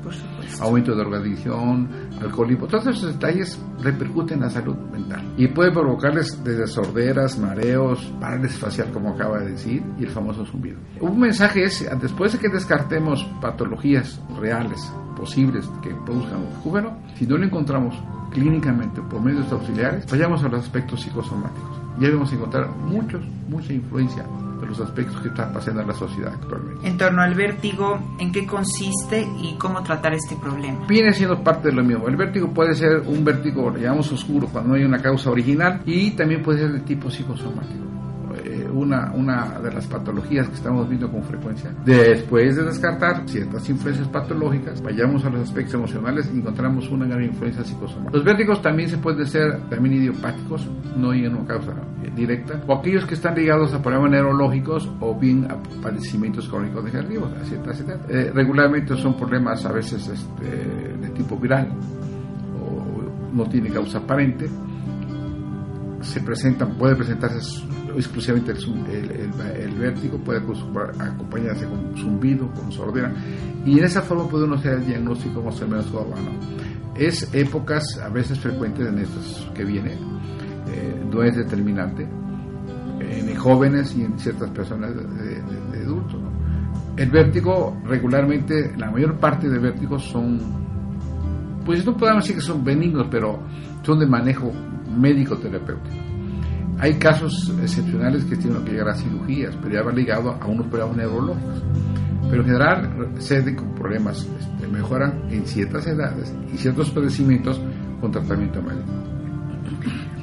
aumento 0.59 0.91
de 0.91 0.97
drogadicción, 0.97 1.89
alcoholismo. 2.21 2.67
Todos 2.67 2.87
esos 2.87 3.13
detalles 3.13 3.59
repercuten 3.81 4.37
en 4.37 4.43
la 4.43 4.49
salud 4.49 4.75
mental 4.91 5.23
y 5.37 5.47
puede 5.47 5.71
provocarles 5.71 6.43
desde 6.43 6.67
sorderas, 6.67 7.39
mareos, 7.39 8.13
parálisis 8.19 8.59
facial, 8.59 8.91
como 8.91 9.11
acaba 9.11 9.39
de 9.39 9.51
decir, 9.51 9.83
y 9.97 10.03
el 10.03 10.09
famoso 10.09 10.45
zumbido. 10.45 10.79
Un 10.99 11.19
mensaje 11.19 11.63
es, 11.63 11.89
después 12.01 12.33
de 12.33 12.39
que 12.39 12.49
descartemos 12.49 13.23
patologías 13.41 14.21
reales, 14.39 14.91
posibles, 15.15 15.69
que 15.81 15.91
produzcan 16.05 16.39
un 16.39 16.51
júbilo, 16.61 16.93
si 17.15 17.25
no 17.25 17.37
lo 17.37 17.45
encontramos 17.45 17.95
clínicamente 18.31 19.01
por 19.01 19.21
medios 19.21 19.49
auxiliares, 19.51 20.05
vayamos 20.11 20.43
a 20.43 20.49
los 20.49 20.61
aspectos 20.61 21.01
psicosomáticos. 21.01 21.79
Ya 21.99 22.09
vamos 22.09 22.31
a 22.31 22.35
encontrar 22.35 22.69
muchos, 22.69 23.23
mucha 23.47 23.71
influencia 23.71 24.25
de 24.63 24.69
los 24.69 24.79
aspectos 24.79 25.21
que 25.21 25.29
están 25.29 25.53
pasando 25.53 25.81
en 25.81 25.87
la 25.87 25.93
sociedad 25.93 26.33
actualmente. 26.33 26.87
En 26.87 26.97
torno 26.97 27.21
al 27.21 27.35
vértigo, 27.35 27.99
¿en 28.19 28.31
qué 28.31 28.45
consiste 28.45 29.27
y 29.41 29.55
cómo 29.57 29.83
tratar 29.83 30.13
este 30.13 30.35
problema? 30.35 30.85
Viene 30.87 31.13
siendo 31.13 31.43
parte 31.43 31.69
de 31.69 31.75
lo 31.75 31.83
mismo. 31.83 32.07
El 32.07 32.15
vértigo 32.15 32.53
puede 32.53 32.75
ser 32.75 33.01
un 33.05 33.23
vértigo, 33.23 33.69
le 33.69 33.81
llamamos 33.81 34.11
oscuro, 34.11 34.47
cuando 34.47 34.69
no 34.69 34.75
hay 34.75 34.83
una 34.83 35.01
causa 35.01 35.29
original, 35.29 35.81
y 35.85 36.11
también 36.11 36.41
puede 36.41 36.59
ser 36.59 36.71
de 36.71 36.79
tipo 36.81 37.09
psicosomático 37.09 37.93
una, 38.73 39.11
una 39.13 39.59
de 39.59 39.71
las 39.71 39.87
patologías 39.87 40.47
que 40.49 40.55
estamos 40.55 40.87
viendo 40.87 41.09
con 41.09 41.23
frecuencia. 41.23 41.71
Después 41.85 42.55
de 42.55 42.63
descartar 42.63 43.27
ciertas 43.27 43.67
influencias 43.69 44.07
patológicas, 44.07 44.81
vayamos 44.81 45.23
a 45.25 45.29
los 45.29 45.41
aspectos 45.41 45.75
emocionales 45.75 46.29
y 46.33 46.39
encontramos 46.39 46.89
una 46.89 47.05
gran 47.05 47.23
influencia 47.23 47.63
psicosomática. 47.63 48.17
Los 48.17 48.25
vértigos 48.25 48.61
también 48.61 48.89
se 48.89 48.97
pueden 48.97 49.25
ser 49.25 49.61
también 49.69 49.95
idiopáticos, 49.95 50.67
no 50.97 51.11
hay 51.11 51.25
una 51.25 51.45
causa 51.45 51.73
directa, 52.15 52.61
o 52.67 52.73
aquellos 52.75 53.05
que 53.05 53.15
están 53.15 53.35
ligados 53.35 53.73
a 53.73 53.81
problemas 53.81 54.11
neurológicos 54.11 54.89
o 54.99 55.17
bien 55.17 55.47
a 55.49 55.57
padecimientos 55.81 56.47
crónicos 56.47 56.83
degenerativos, 56.85 57.31
a 57.41 57.45
cierta 57.45 57.71
edad. 57.71 58.11
Eh, 58.11 58.31
regularmente 58.33 58.95
son 58.95 59.17
problemas 59.17 59.65
a 59.65 59.71
veces 59.71 60.07
este, 60.07 60.45
de 60.45 61.09
tipo 61.09 61.37
viral 61.37 61.69
o 62.59 63.35
no 63.35 63.45
tiene 63.45 63.69
causa 63.69 63.99
aparente 63.99 64.47
se 66.03 66.19
presentan, 66.19 66.77
puede 66.77 66.95
presentarse 66.95 67.39
exclusivamente 67.95 68.51
el, 68.51 69.71
vértigo, 69.77 70.17
puede 70.17 70.39
acompañarse 70.39 71.65
con 71.65 71.95
zumbido, 71.97 72.49
con 72.51 72.71
sordera, 72.71 73.13
y 73.65 73.79
en 73.79 73.85
esa 73.85 74.01
forma 74.01 74.27
puede 74.27 74.45
uno 74.45 74.55
hacer 74.55 74.73
el 74.73 74.85
diagnóstico 74.85 75.41
más 75.41 75.61
o 75.61 75.67
menos 75.67 75.91
urbano. 75.91 76.31
Es 76.95 77.33
épocas 77.33 77.99
a 78.03 78.09
veces 78.09 78.39
frecuentes 78.39 78.87
en 78.87 78.99
estos 78.99 79.49
que 79.53 79.63
viene, 79.63 79.93
eh, 79.93 81.05
no 81.11 81.23
es 81.23 81.35
determinante, 81.35 82.07
en 82.99 83.35
jóvenes 83.35 83.95
y 83.95 84.03
en 84.03 84.17
ciertas 84.17 84.49
personas 84.51 84.95
de, 84.95 85.81
adultos. 85.83 86.21
El 86.95 87.09
vértigo, 87.09 87.77
regularmente, 87.85 88.73
la 88.77 88.91
mayor 88.91 89.17
parte 89.17 89.49
de 89.49 89.57
vértigos 89.57 90.03
son, 90.03 90.39
pues 91.65 91.85
no 91.85 91.97
podemos 91.97 92.23
decir 92.23 92.35
que 92.37 92.41
son 92.41 92.63
benignos, 92.63 93.07
pero 93.09 93.39
son 93.81 93.99
de 93.99 94.05
manejo 94.05 94.51
médico-terapéutico. 94.95 96.02
Hay 96.79 96.95
casos 96.95 97.51
excepcionales 97.61 98.25
que 98.25 98.35
tienen 98.35 98.63
que 98.65 98.71
llegar 98.71 98.89
a 98.89 98.95
cirugías, 98.95 99.55
pero 99.61 99.75
ya 99.75 99.83
va 99.83 99.91
ligado 99.91 100.37
a 100.41 100.45
unos 100.47 100.67
problemas 100.67 100.97
neurológicos. 100.97 101.63
Pero 102.29 102.41
en 102.41 102.47
general 102.47 103.09
se 103.19 103.55
con 103.55 103.75
problemas, 103.75 104.27
este, 104.39 104.67
mejoran 104.67 105.23
en 105.29 105.45
ciertas 105.45 105.85
edades 105.87 106.33
y 106.53 106.57
ciertos 106.57 106.89
padecimientos 106.89 107.61
con 108.01 108.11
tratamiento 108.11 108.61
médico. 108.61 108.91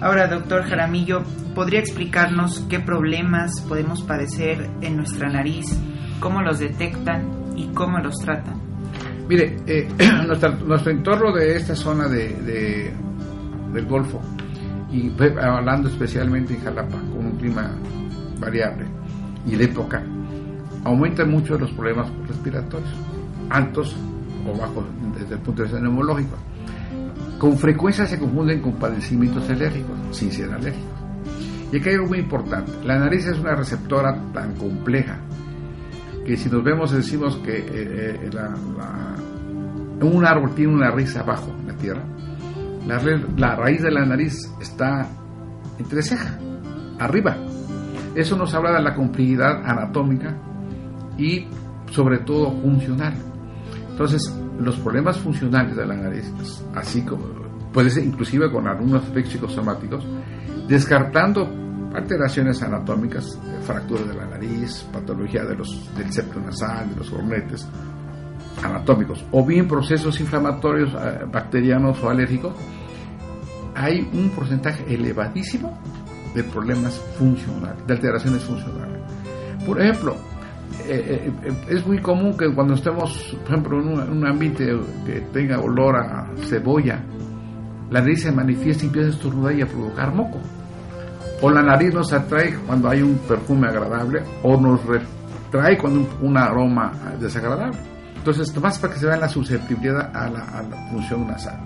Ahora, 0.01 0.27
doctor 0.29 0.63
Jaramillo, 0.65 1.23
¿podría 1.55 1.81
explicarnos 1.81 2.65
qué 2.69 2.81
problemas 2.81 3.61
podemos 3.69 4.03
padecer 4.03 4.69
en 4.81 4.97
nuestra 4.97 5.29
nariz, 5.29 5.67
cómo 6.21 6.41
los 6.43 6.59
detectan 6.59 7.53
y 7.55 7.69
cómo 7.69 7.99
los 7.99 8.17
tratan? 8.17 8.61
Mire, 9.29 9.57
eh, 9.67 9.89
nuestra, 10.27 10.51
nuestro 10.51 10.91
entorno 10.91 11.33
de 11.33 11.55
esta 11.55 11.77
zona 11.77 12.09
de, 12.09 12.35
de, 12.35 12.93
del 13.73 13.87
Golfo 13.87 14.21
y 14.93 15.13
hablando 15.41 15.89
especialmente 15.89 16.55
en 16.55 16.63
Jalapa, 16.63 16.99
con 16.99 17.27
un 17.27 17.37
clima 17.39 17.71
variable 18.39 18.87
y 19.47 19.57
de 19.57 19.65
época, 19.65 20.03
aumentan 20.85 21.31
mucho 21.31 21.59
los 21.59 21.71
problemas 21.73 22.11
respiratorios, 22.27 22.91
altos 23.49 23.97
o 24.47 24.59
bajos 24.59 24.85
desde 25.19 25.35
el 25.35 25.41
punto 25.41 25.63
de 25.63 25.69
vista 25.69 25.81
neumológico. 25.81 26.37
Con 27.39 27.57
frecuencia 27.57 28.07
se 28.07 28.19
confunden 28.19 28.61
con 28.61 28.73
padecimientos 28.75 29.49
alérgicos, 29.49 29.97
sin 30.11 30.31
ser 30.33 30.53
alérgicos. 30.53 30.91
Y 31.73 31.77
aquí 31.77 31.89
hay 31.89 31.95
algo 31.95 32.09
muy 32.09 32.19
importante, 32.19 32.73
la 32.85 32.99
nariz 32.99 33.27
es 33.27 33.39
una 33.39 33.55
receptora 33.55 34.17
tan 34.33 34.55
compleja 34.57 35.19
que 36.27 36.37
si 36.37 36.51
nos 36.51 36.63
vemos 36.65 36.91
decimos 36.91 37.37
que 37.39 37.59
eh, 37.59 38.21
eh, 38.25 38.31
un 40.03 40.25
árbol 40.25 40.55
tiene 40.55 40.75
una 40.75 40.91
raíz 40.91 41.17
abajo 41.17 41.55
en 41.61 41.69
la 41.69 41.75
tierra, 41.75 42.03
la, 42.87 43.57
raíz 43.57 43.83
de 43.83 43.91
la 43.91 44.05
nariz 44.05 44.51
está 44.61 45.07
entre 45.79 46.03
ceja, 46.03 46.39
arriba. 46.99 47.37
Eso 48.15 48.37
nos 48.37 48.55
habla 48.55 48.73
de 48.73 48.83
la 48.83 48.95
complejidad 48.95 49.63
anatómica 49.65 50.37
y 51.17 51.47
sobre 51.91 52.19
todo 52.19 52.53
funcional. 52.61 53.15
Entonces, 53.91 54.35
los 54.59 54.77
problemas 54.79 55.19
funcionales 55.19 55.77
de 55.77 55.87
la 55.87 55.95
nariz, 55.95 56.33
así 56.75 57.03
como 57.03 57.27
puede 57.73 57.91
ser 57.91 58.05
inclusive 58.05 58.51
con 58.51 58.67
aspectos 58.67 59.33
psicosomáticos, 59.33 60.05
descartando 60.67 61.49
alteraciones 61.95 62.63
anatómicas, 62.63 63.39
fracturas 63.63 64.09
de 64.09 64.15
la 64.15 64.27
nariz, 64.27 64.87
patología 64.93 65.45
de 65.45 65.57
los, 65.57 65.91
del 65.97 66.13
septo 66.13 66.41
nasal, 66.41 66.91
de 66.91 66.97
los 66.97 67.11
cornetes, 67.11 67.67
anatómicos, 68.63 69.25
o 69.33 69.45
bien 69.45 69.67
procesos 69.67 70.21
inflamatorios 70.21 70.93
eh, 70.95 71.25
bacterianos 71.31 72.03
o 72.03 72.11
alérgicos, 72.11 72.55
hay 73.75 74.09
un 74.13 74.31
porcentaje 74.31 74.85
elevadísimo 74.93 75.79
de 76.35 76.45
problemas 76.45 76.95
funcionales, 77.19 77.87
de 77.87 77.95
alteraciones 77.95 78.43
funcionales. 78.43 78.99
Por 79.67 79.81
ejemplo, 79.81 80.17
eh, 80.87 81.33
eh, 81.43 81.53
es 81.69 81.87
muy 81.87 81.99
común 82.01 82.37
que 82.37 82.53
cuando 82.55 82.75
estemos, 82.75 83.37
por 83.43 83.53
ejemplo, 83.53 83.81
en 83.81 83.89
un, 83.89 84.01
en 84.01 84.11
un, 84.11 84.27
ambiente 84.27 84.79
que 85.05 85.21
tenga 85.33 85.61
olor 85.61 85.97
a 85.97 86.31
cebolla, 86.49 87.03
la 87.91 88.01
nariz 88.01 88.23
se 88.23 88.33
manifiesta 88.33 88.85
y 88.85 88.87
empieza 88.87 89.09
a 89.09 89.13
estornudar 89.13 89.55
y 89.55 89.63
a 89.63 89.67
provocar 89.67 90.15
moco. 90.15 90.39
O 91.43 91.51
la 91.51 91.63
nariz 91.63 91.93
nos 91.95 92.13
atrae 92.13 92.55
cuando 92.67 92.89
hay 92.89 93.03
un 93.03 93.19
perfume 93.19 93.69
agradable 93.69 94.23
o 94.43 94.61
nos 94.61 94.81
retrae 94.85 95.77
cuando 95.79 96.01
un, 96.01 96.09
un 96.29 96.37
aroma 96.37 96.93
desagradable. 97.19 97.90
Entonces, 98.21 98.55
más 98.61 98.79
para 98.79 98.93
que 98.93 99.01
se 99.01 99.07
vea 99.07 99.17
la 99.17 99.29
susceptibilidad 99.31 100.15
a 100.15 100.29
la, 100.29 100.63
función 100.91 101.27
nasal. 101.27 101.59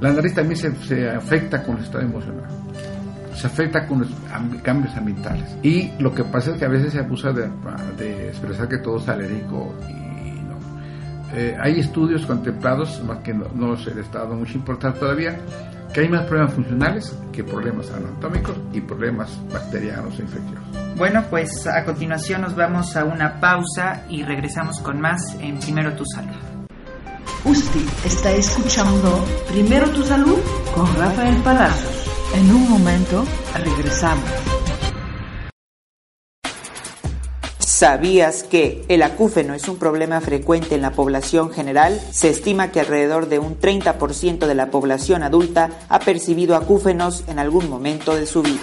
La 0.00 0.12
nariz 0.12 0.32
también 0.34 0.56
se, 0.56 1.10
afecta 1.10 1.62
con 1.62 1.76
el 1.76 1.84
estado 1.84 2.04
emocional 2.04 2.48
se 3.34 3.46
afecta 3.48 3.86
con 3.86 3.98
los 4.00 4.08
cambios 4.62 4.96
ambientales. 4.96 5.58
Y 5.62 5.90
lo 5.98 6.14
que 6.14 6.24
pasa 6.24 6.52
es 6.52 6.58
que 6.58 6.64
a 6.64 6.68
veces 6.68 6.94
se 6.94 7.00
abusa 7.00 7.32
de, 7.32 8.28
expresar 8.30 8.66
que 8.66 8.78
todo 8.78 8.96
es 8.96 9.06
alérgico 9.10 9.74
y 9.90 10.40
no. 10.40 10.56
Eh, 11.34 11.54
hay 11.60 11.80
estudios 11.80 12.24
contemplados, 12.24 13.02
más 13.04 13.18
que 13.18 13.34
no, 13.34 13.44
no 13.54 13.76
se 13.76 13.90
les 13.94 14.06
está 14.06 14.20
dando 14.20 14.36
mucha 14.36 14.54
importancia 14.54 14.98
todavía, 14.98 15.38
que 15.92 16.00
hay 16.00 16.08
más 16.08 16.26
problemas 16.26 16.54
funcionales 16.54 17.16
que 17.32 17.44
problemas 17.44 17.90
anatómicos 17.90 18.56
y 18.72 18.80
problemas 18.80 19.30
bacterianos 19.52 20.18
e 20.18 20.22
infecciosos. 20.22 20.96
Bueno, 20.96 21.24
pues 21.28 21.66
a 21.66 21.84
continuación 21.84 22.40
nos 22.40 22.56
vamos 22.56 22.96
a 22.96 23.04
una 23.04 23.40
pausa 23.40 24.04
y 24.08 24.22
regresamos 24.22 24.80
con 24.80 25.00
más 25.00 25.20
en 25.40 25.58
Primero 25.58 25.94
Tu 25.94 26.04
Salud. 26.06 26.36
Usted 27.44 27.80
está 28.04 28.32
escuchando 28.32 29.24
Primero 29.48 29.88
Tu 29.90 30.02
Salud 30.02 30.38
con 30.74 30.86
Rafael 30.96 31.36
Palacios. 31.42 32.10
En 32.34 32.50
un 32.50 32.68
momento 32.70 33.24
regresamos. 33.54 34.55
¿Sabías 37.78 38.42
que 38.42 38.86
el 38.88 39.02
acúfeno 39.02 39.52
es 39.52 39.68
un 39.68 39.76
problema 39.76 40.22
frecuente 40.22 40.76
en 40.76 40.80
la 40.80 40.92
población 40.92 41.50
general? 41.50 42.00
Se 42.10 42.30
estima 42.30 42.72
que 42.72 42.80
alrededor 42.80 43.28
de 43.28 43.38
un 43.38 43.60
30% 43.60 44.46
de 44.46 44.54
la 44.54 44.70
población 44.70 45.22
adulta 45.22 45.68
ha 45.90 45.98
percibido 45.98 46.56
acúfenos 46.56 47.24
en 47.28 47.38
algún 47.38 47.68
momento 47.68 48.16
de 48.16 48.24
su 48.24 48.40
vida. 48.40 48.62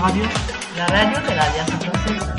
Radio, 0.00 0.22
la 0.76 0.86
radio 0.86 1.20
de 1.20 1.34
la 1.34 1.42
Alianza 1.42 1.76
Francesa. 1.78 2.37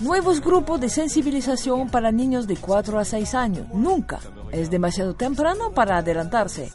Nuevos 0.00 0.40
grupos 0.40 0.80
de 0.80 0.88
sensibilización 0.88 1.90
para 1.90 2.12
niños 2.12 2.46
de 2.46 2.56
4 2.56 3.00
a 3.00 3.04
6 3.04 3.34
años. 3.34 3.66
Nunca 3.74 4.20
es 4.52 4.70
demasiado 4.70 5.14
temprano 5.14 5.72
para 5.72 5.98
adelantarse. 5.98 6.70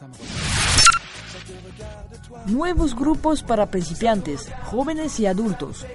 Nuevos 2.44 2.94
grupos 2.94 3.42
para 3.42 3.64
principiantes, 3.66 4.52
jóvenes 4.64 5.18
y 5.20 5.26
adultos. 5.26 5.86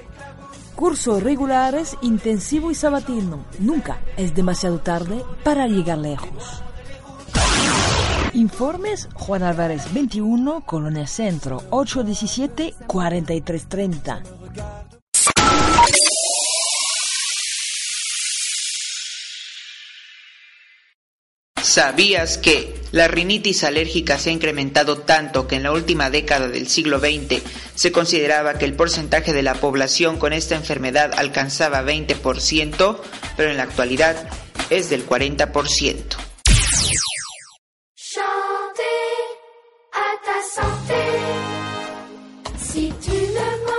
Cursos 0.75 1.21
regulares, 1.21 1.95
intensivo 2.01 2.71
y 2.71 2.75
sabatino. 2.75 3.45
Nunca 3.59 3.99
es 4.17 4.33
demasiado 4.33 4.79
tarde 4.79 5.23
para 5.43 5.67
llegar 5.67 5.99
lejos. 5.99 6.63
Informes 8.33 9.07
Juan 9.13 9.43
Álvarez 9.43 9.93
21, 9.93 10.65
Colonia 10.65 11.05
Centro, 11.05 11.61
817-4330. 11.69 14.38
¿Sabías 21.69 22.39
que 22.39 22.81
la 22.91 23.07
rinitis 23.07 23.63
alérgica 23.63 24.17
se 24.17 24.31
ha 24.31 24.33
incrementado 24.33 25.01
tanto 25.01 25.45
que 25.45 25.55
en 25.55 25.61
la 25.61 25.71
última 25.71 26.09
década 26.09 26.47
del 26.47 26.67
siglo 26.67 26.99
XX 26.99 27.43
se 27.75 27.91
consideraba 27.91 28.55
que 28.55 28.65
el 28.65 28.73
porcentaje 28.73 29.33
de 29.33 29.43
la 29.43 29.53
población 29.53 30.17
con 30.17 30.33
esta 30.33 30.55
enfermedad 30.55 31.13
alcanzaba 31.15 31.83
20%, 31.83 32.97
pero 33.37 33.51
en 33.51 33.57
la 33.57 33.63
actualidad 33.63 34.15
es 34.71 34.89
del 34.89 35.05
40%? 35.05 36.17
Chanter 37.95 38.87
à 39.93 40.09
ta 40.25 40.41
santé. 40.41 41.05
Si 42.57 42.91
tu 43.05 43.78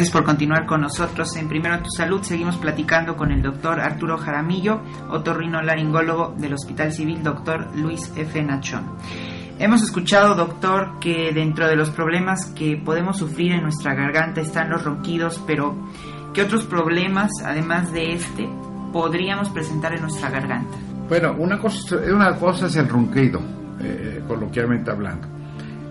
Gracias 0.00 0.16
por 0.16 0.24
continuar 0.24 0.64
con 0.64 0.80
nosotros 0.80 1.36
en 1.36 1.46
Primero 1.46 1.74
en 1.74 1.82
tu 1.82 1.90
Salud. 1.90 2.22
Seguimos 2.22 2.56
platicando 2.56 3.18
con 3.18 3.32
el 3.32 3.42
doctor 3.42 3.80
Arturo 3.80 4.16
Jaramillo, 4.16 4.80
otorrinolaringólogo 5.10 6.36
del 6.38 6.54
Hospital 6.54 6.90
Civil, 6.90 7.22
doctor 7.22 7.68
Luis 7.76 8.10
F. 8.16 8.42
Nachón. 8.42 8.96
Hemos 9.58 9.82
escuchado, 9.82 10.34
doctor, 10.34 10.98
que 11.00 11.34
dentro 11.34 11.68
de 11.68 11.76
los 11.76 11.90
problemas 11.90 12.46
que 12.56 12.80
podemos 12.82 13.18
sufrir 13.18 13.52
en 13.52 13.62
nuestra 13.62 13.94
garganta 13.94 14.40
están 14.40 14.70
los 14.70 14.82
ronquidos, 14.82 15.38
pero 15.46 15.76
¿qué 16.32 16.44
otros 16.44 16.64
problemas, 16.64 17.30
además 17.44 17.92
de 17.92 18.14
este, 18.14 18.48
podríamos 18.94 19.50
presentar 19.50 19.92
en 19.92 20.00
nuestra 20.00 20.30
garganta? 20.30 20.78
Bueno, 21.10 21.34
una 21.36 21.58
cosa, 21.58 21.96
una 22.10 22.30
es 22.30 22.76
el 22.76 22.88
ronquido, 22.88 23.38
eh, 23.82 24.24
coloquialmente 24.26 24.90
hablando, 24.90 25.28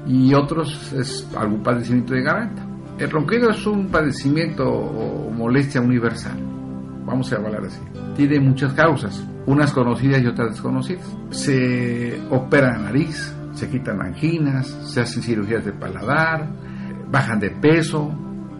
y 0.07 0.33
otros 0.33 0.93
es 0.93 1.29
algún 1.37 1.61
padecimiento 1.61 2.15
de 2.15 2.23
garganta. 2.23 2.68
El 2.99 3.09
ronquido 3.09 3.49
es 3.49 3.65
un 3.65 3.87
padecimiento 3.87 4.69
o 4.69 5.31
molestia 5.31 5.79
universal, 5.79 6.37
vamos 7.05 7.31
a 7.31 7.37
hablar 7.37 7.63
así. 7.65 7.79
Tiene 8.17 8.41
muchas 8.41 8.73
causas, 8.73 9.25
unas 9.45 9.71
conocidas 9.71 10.21
y 10.21 10.27
otras 10.27 10.51
desconocidas. 10.51 11.05
Se 11.29 12.21
opera 12.29 12.73
la 12.73 12.79
nariz, 12.79 13.33
se 13.53 13.69
quitan 13.69 14.01
anginas, 14.01 14.67
se 14.67 14.99
hacen 14.99 15.23
cirugías 15.23 15.63
de 15.63 15.71
paladar, 15.71 16.49
bajan 17.09 17.39
de 17.39 17.51
peso, 17.51 18.11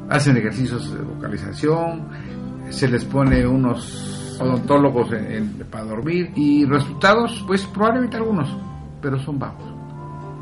hacen 0.10 0.38
ejercicios 0.38 0.94
de 0.94 1.02
vocalización, 1.02 2.08
se 2.70 2.88
les 2.88 3.04
pone 3.04 3.46
unos 3.46 4.38
odontólogos 4.40 5.10
para 5.70 5.84
dormir 5.84 6.32
y 6.36 6.64
resultados, 6.64 7.44
pues 7.46 7.66
probablemente 7.66 8.16
algunos, 8.16 8.56
pero 9.02 9.20
son 9.20 9.38
bajos. 9.38 9.66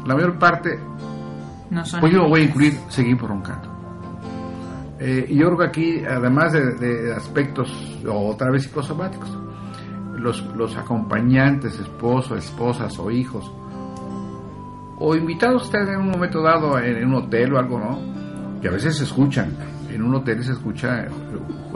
La 0.05 0.13
mayor 0.13 0.37
parte, 0.37 0.79
No 1.71 1.83
son 1.83 1.99
pues 1.99 2.13
yo 2.13 2.19
lo 2.19 2.29
voy 2.29 2.41
a 2.41 2.43
incluir, 2.43 2.73
seguimos 2.89 3.27
roncando. 3.27 3.76
Eh, 4.99 5.27
yo 5.29 5.45
creo 5.47 5.57
que 5.57 5.65
aquí, 5.65 6.05
además 6.05 6.53
de, 6.53 6.73
de 6.73 7.13
aspectos 7.13 7.71
otra 8.07 8.49
vez 8.49 8.63
psicosomáticos, 8.63 9.29
los, 10.17 10.43
los 10.55 10.75
acompañantes, 10.75 11.79
esposos, 11.79 12.43
esposas 12.43 12.97
o 12.97 13.11
hijos, 13.11 13.51
o 14.99 15.15
invitados 15.15 15.65
ustedes 15.65 15.89
en 15.89 15.97
un 15.97 16.09
momento 16.09 16.41
dado 16.41 16.79
en, 16.79 17.05
un 17.05 17.13
hotel 17.15 17.53
o 17.53 17.59
algo, 17.59 17.79
¿no? 17.79 18.59
Que 18.61 18.69
a 18.69 18.71
veces 18.71 18.97
se 18.97 19.03
escuchan, 19.03 19.51
en 19.91 20.01
un 20.01 20.15
hotel 20.15 20.43
se 20.43 20.53
escucha 20.53 21.05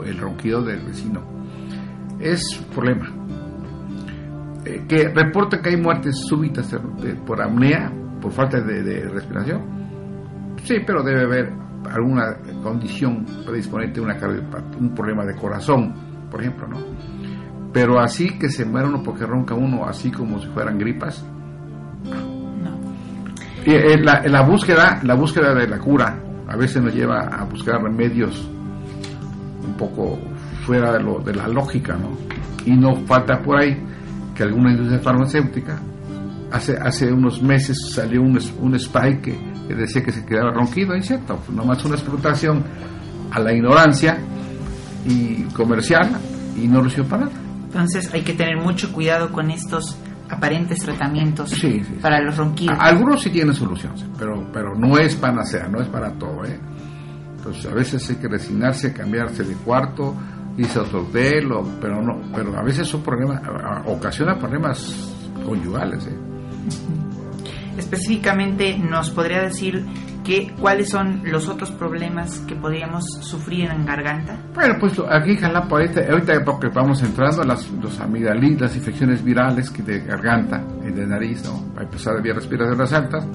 el, 0.04 0.18
ronquido 0.18 0.62
del 0.62 0.80
vecino. 0.80 1.22
Es 2.18 2.42
un 2.58 2.74
problema. 2.74 3.08
Eh, 4.64 4.84
que 4.88 5.08
reporta 5.08 5.60
que 5.60 5.70
hay 5.70 5.76
muertes 5.76 6.16
súbitas 6.26 6.70
de- 6.70 7.14
por 7.14 7.40
apnea, 7.40 7.92
por 8.20 8.32
falta 8.32 8.60
de, 8.60 8.82
de 8.82 9.08
respiración. 9.08 9.60
Sí, 10.64 10.76
pero 10.84 11.02
debe 11.04 11.22
haber 11.22 11.61
alguna 11.90 12.36
condición 12.62 13.24
predisponente, 13.46 14.00
una 14.00 14.16
cardiopatía, 14.16 14.78
un 14.78 14.94
problema 14.94 15.24
de 15.24 15.34
corazón, 15.34 15.94
por 16.30 16.40
ejemplo, 16.40 16.66
¿no? 16.68 16.78
Pero 17.72 18.00
así 18.00 18.38
que 18.38 18.48
se 18.50 18.64
muera 18.64 18.88
uno 18.88 19.02
porque 19.02 19.24
ronca 19.24 19.54
uno, 19.54 19.86
así 19.86 20.10
como 20.10 20.38
si 20.40 20.46
fueran 20.48 20.78
gripas, 20.78 21.24
No. 22.04 22.78
y, 23.64 23.70
eh, 23.74 23.98
la, 24.02 24.22
la 24.26 24.42
búsqueda, 24.42 25.00
la 25.02 25.14
búsqueda 25.14 25.54
de 25.54 25.66
la 25.68 25.78
cura 25.78 26.18
a 26.48 26.56
veces 26.56 26.82
nos 26.82 26.94
lleva 26.94 27.20
a 27.28 27.44
buscar 27.44 27.82
remedios 27.82 28.48
un 29.66 29.74
poco 29.78 30.18
fuera 30.66 30.92
de, 30.92 31.02
lo, 31.02 31.20
de 31.20 31.34
la 31.34 31.48
lógica, 31.48 31.96
¿no? 31.96 32.10
Y 32.66 32.76
no 32.76 32.94
falta 33.06 33.40
por 33.42 33.58
ahí 33.60 33.76
que 34.34 34.42
alguna 34.42 34.70
industria 34.72 34.98
farmacéutica 35.00 35.80
hace 36.50 36.76
hace 36.76 37.10
unos 37.12 37.42
meses 37.42 37.76
salió 37.94 38.20
un, 38.22 38.38
un 38.60 38.78
spy 38.78 39.18
que, 39.22 39.51
que 39.68 39.74
decía 39.74 40.02
que 40.02 40.12
se 40.12 40.24
quedaba 40.24 40.52
ronquido, 40.52 40.94
es 40.94 41.06
cierto, 41.06 41.36
pues 41.36 41.50
nomás 41.56 41.84
una 41.84 41.94
explotación 41.94 42.62
a 43.30 43.40
la 43.40 43.52
ignorancia 43.52 44.18
y 45.06 45.42
comercial 45.54 46.10
y 46.56 46.66
no 46.68 46.82
recibió 46.82 47.06
para 47.08 47.24
nada. 47.26 47.36
Entonces 47.64 48.12
hay 48.12 48.22
que 48.22 48.34
tener 48.34 48.56
mucho 48.58 48.92
cuidado 48.92 49.32
con 49.32 49.50
estos 49.50 49.96
aparentes 50.28 50.78
tratamientos 50.80 51.50
Sí, 51.50 51.82
sí. 51.84 51.98
para 52.00 52.20
los 52.20 52.36
ronquidos. 52.36 52.76
A- 52.78 52.84
Algunos 52.86 53.22
sí 53.22 53.30
tienen 53.30 53.54
solución, 53.54 53.92
pero, 54.18 54.46
pero 54.52 54.74
no 54.74 54.98
es 54.98 55.14
panacea, 55.16 55.68
no 55.68 55.80
es 55.80 55.88
para 55.88 56.12
todo. 56.12 56.44
¿eh? 56.44 56.58
Entonces 57.38 57.66
a 57.66 57.74
veces 57.74 58.08
hay 58.10 58.16
que 58.16 58.28
resignarse, 58.28 58.92
cambiarse 58.92 59.42
de 59.44 59.54
cuarto, 59.54 60.14
irse 60.56 60.78
a 60.78 60.82
otro 60.82 61.02
hotel, 61.02 61.50
o- 61.52 61.66
pero, 61.80 62.00
no, 62.02 62.20
pero 62.34 62.56
a 62.58 62.62
veces 62.62 62.86
son 62.88 63.02
problemas, 63.02 63.42
a- 63.42 63.78
a- 63.78 63.82
ocasiona 63.86 64.38
problemas 64.38 64.94
conyugales. 65.44 66.06
¿eh? 66.06 66.16
Específicamente, 67.76 68.78
¿nos 68.78 69.10
podría 69.10 69.42
decir 69.42 69.84
que, 70.24 70.54
cuáles 70.60 70.90
son 70.90 71.22
los 71.24 71.48
otros 71.48 71.70
problemas 71.72 72.38
que 72.40 72.54
podríamos 72.54 73.04
sufrir 73.20 73.70
en 73.70 73.84
garganta? 73.84 74.38
Bueno, 74.54 74.74
pues 74.78 75.00
aquí 75.10 75.36
Jalapa, 75.36 75.76
ahorita, 75.76 76.00
ahorita 76.10 76.44
porque 76.44 76.68
vamos 76.68 77.02
entrando, 77.02 77.42
las, 77.44 77.68
los 77.70 77.98
amigdalitis, 78.00 78.60
las 78.60 78.76
infecciones 78.76 79.24
virales 79.24 79.70
que 79.70 79.82
de 79.82 80.00
garganta 80.00 80.62
y 80.86 80.92
de 80.92 81.06
nariz, 81.06 81.44
¿no? 81.44 81.72
a 81.78 81.82
empezar 81.82 82.14
de 82.16 82.22
vías 82.22 82.36
respiratorias 82.36 82.92
altas, 82.92 83.26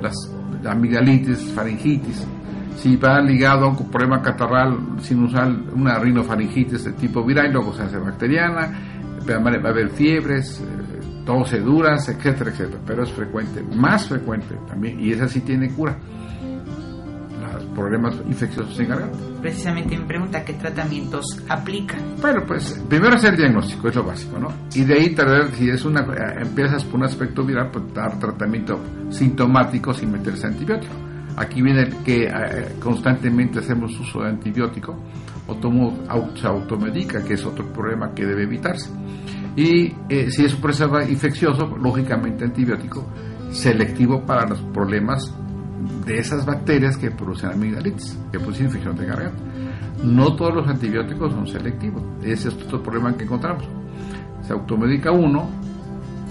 las 0.00 0.14
la 0.62 0.72
amigdalitis, 0.72 1.52
faringitis. 1.54 2.26
Si 2.76 2.96
va 2.96 3.20
ligado 3.20 3.66
a 3.66 3.68
un 3.68 3.90
problema 3.90 4.20
catarral 4.20 5.00
sinusal, 5.00 5.64
una 5.74 5.98
rinofaringitis 5.98 6.84
de 6.84 6.92
tipo 6.92 7.24
viral, 7.24 7.52
luego 7.52 7.72
se 7.72 7.84
hace 7.84 7.98
bacteriana, 7.98 8.70
va 9.28 9.50
a 9.50 9.70
haber 9.70 9.90
fiebres, 9.90 10.62
eh, 11.26 11.32
toseduras, 11.32 12.08
etcétera, 12.08 12.50
etcétera. 12.50 12.80
Pero 12.86 13.02
es 13.02 13.12
frecuente, 13.12 13.62
más 13.62 14.08
frecuente 14.08 14.56
también, 14.68 15.00
y 15.00 15.12
esa 15.12 15.28
sí 15.28 15.40
tiene 15.40 15.70
cura. 15.70 15.96
Los 17.52 17.64
problemas 17.66 18.14
infecciosos 18.26 18.78
en 18.80 18.88
garganta. 18.88 19.18
Precisamente 19.40 19.96
mi 19.96 20.04
pregunta, 20.04 20.44
¿qué 20.44 20.52
tratamientos 20.54 21.24
aplican? 21.48 22.00
Bueno, 22.20 22.42
pues 22.46 22.82
primero 22.88 23.14
hacer 23.14 23.30
el 23.30 23.36
diagnóstico, 23.36 23.88
es 23.88 23.94
lo 23.94 24.04
básico, 24.04 24.38
¿no? 24.38 24.48
Y 24.74 24.84
de 24.84 24.94
ahí, 24.94 25.14
tal 25.14 25.50
si 25.52 25.70
es 25.70 25.84
una, 25.84 26.00
eh, 26.00 26.42
empiezas 26.42 26.84
por 26.84 26.96
un 26.96 27.04
aspecto 27.04 27.44
viral, 27.44 27.70
pues 27.70 27.94
dar 27.94 28.18
tratamiento 28.18 28.78
sintomático 29.10 29.94
sin 29.94 30.12
meterse 30.12 30.46
antibiótico. 30.46 30.92
Aquí 31.36 31.62
viene 31.62 31.82
el 31.82 31.96
que 31.98 32.24
eh, 32.24 32.76
constantemente 32.80 33.60
hacemos 33.60 33.98
uso 34.00 34.22
de 34.22 34.30
antibiótico, 34.30 34.94
o 35.46 35.54
tomo, 35.56 35.98
se 36.34 36.46
automedica, 36.46 37.22
que 37.22 37.34
es 37.34 37.44
otro 37.44 37.72
problema 37.72 38.12
que 38.12 38.26
debe 38.26 38.42
evitarse. 38.42 38.90
Y 39.56 39.94
eh, 40.08 40.30
si 40.30 40.44
es 40.44 40.54
un 40.54 40.60
proceso 40.60 41.00
infeccioso, 41.00 41.76
lógicamente 41.78 42.44
antibiótico 42.44 43.06
selectivo 43.50 44.24
para 44.24 44.46
los 44.46 44.60
problemas 44.60 45.34
de 46.04 46.18
esas 46.18 46.44
bacterias 46.44 46.96
que 46.96 47.10
producen 47.10 47.50
amigdalitis, 47.50 48.18
que 48.30 48.38
producen 48.38 48.66
infección 48.66 48.96
de 48.96 49.06
garganta. 49.06 49.42
No 50.04 50.36
todos 50.36 50.54
los 50.54 50.68
antibióticos 50.68 51.32
son 51.32 51.46
selectivos. 51.46 52.02
Ese 52.22 52.48
es 52.48 52.54
otro 52.54 52.82
problema 52.82 53.16
que 53.16 53.24
encontramos. 53.24 53.64
Se 54.42 54.52
automedica 54.52 55.10
uno 55.10 55.48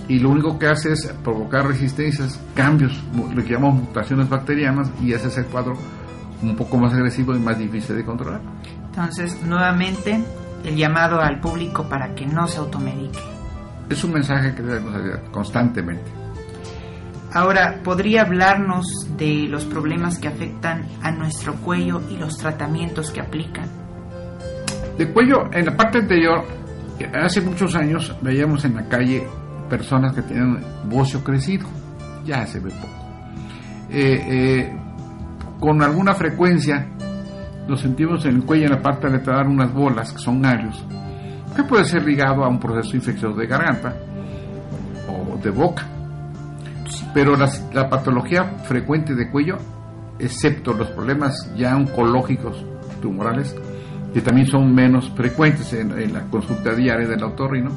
y 0.07 0.19
lo 0.19 0.29
único 0.29 0.59
que 0.59 0.67
hace 0.67 0.93
es 0.93 1.07
provocar 1.23 1.67
resistencias, 1.67 2.39
cambios, 2.53 3.03
lo 3.33 3.43
que 3.43 3.53
llamamos 3.53 3.81
mutaciones 3.81 4.29
bacterianas, 4.29 4.91
y 5.01 5.13
ese 5.13 5.29
es 5.29 5.37
el 5.39 5.45
cuadro 5.45 5.75
un 6.43 6.55
poco 6.55 6.77
más 6.77 6.93
agresivo 6.93 7.35
y 7.35 7.39
más 7.39 7.57
difícil 7.57 7.95
de 7.95 8.05
controlar. 8.05 8.41
Entonces, 8.85 9.41
nuevamente, 9.43 10.23
el 10.65 10.75
llamado 10.75 11.21
al 11.21 11.39
público 11.39 11.87
para 11.87 12.13
que 12.15 12.25
no 12.25 12.47
se 12.47 12.59
automedique. 12.59 13.19
Es 13.89 14.03
un 14.03 14.13
mensaje 14.13 14.53
que 14.55 14.63
debemos 14.63 14.95
hacer 14.95 15.23
constantemente. 15.31 16.11
Ahora, 17.33 17.81
¿podría 17.83 18.21
hablarnos 18.21 18.85
de 19.17 19.47
los 19.49 19.65
problemas 19.65 20.17
que 20.17 20.27
afectan 20.27 20.85
a 21.01 21.11
nuestro 21.11 21.53
cuello 21.55 22.01
y 22.09 22.17
los 22.17 22.37
tratamientos 22.37 23.11
que 23.11 23.19
aplican? 23.19 23.67
De 24.97 25.11
cuello, 25.11 25.43
en 25.51 25.65
la 25.65 25.75
parte 25.75 25.99
anterior, 25.99 26.45
hace 27.13 27.41
muchos 27.41 27.75
años 27.75 28.15
veíamos 28.21 28.63
en 28.63 28.75
la 28.75 28.87
calle 28.87 29.27
personas 29.69 30.13
que 30.13 30.21
tenían 30.21 30.63
bocio 30.85 31.23
crecido, 31.23 31.67
ya 32.23 32.45
se 32.47 32.59
ve 32.59 32.71
poco. 32.71 33.05
Eh, 33.89 34.25
eh, 34.27 34.79
con 35.59 35.81
alguna 35.81 36.13
frecuencia 36.13 36.87
lo 37.67 37.75
sentimos 37.77 38.25
en 38.25 38.35
el 38.35 38.43
cuello, 38.43 38.65
en 38.65 38.71
la 38.71 38.81
parte 38.81 39.09
lateral, 39.09 39.47
unas 39.47 39.73
bolas 39.73 40.11
que 40.13 40.19
son 40.19 40.41
ganglios, 40.41 40.85
que 41.55 41.63
puede 41.63 41.85
ser 41.85 42.03
ligado 42.05 42.43
a 42.43 42.47
un 42.49 42.59
proceso 42.59 42.95
infeccioso 42.95 43.35
de 43.37 43.47
garganta 43.47 43.95
o 45.07 45.37
de 45.37 45.49
boca. 45.49 45.83
Pero 47.13 47.35
las- 47.35 47.63
la 47.73 47.89
patología 47.89 48.43
frecuente 48.65 49.15
de 49.15 49.29
cuello, 49.31 49.57
excepto 50.19 50.73
los 50.73 50.89
problemas 50.89 51.51
ya 51.55 51.75
oncológicos 51.75 52.63
tumorales, 53.01 53.55
que 54.13 54.21
también 54.21 54.47
son 54.47 54.73
menos 54.73 55.09
frecuentes 55.15 55.73
en, 55.73 56.13
la 56.13 56.21
consulta 56.25 56.73
diaria 56.73 57.07
del 57.07 57.23
otorrino, 57.23 57.71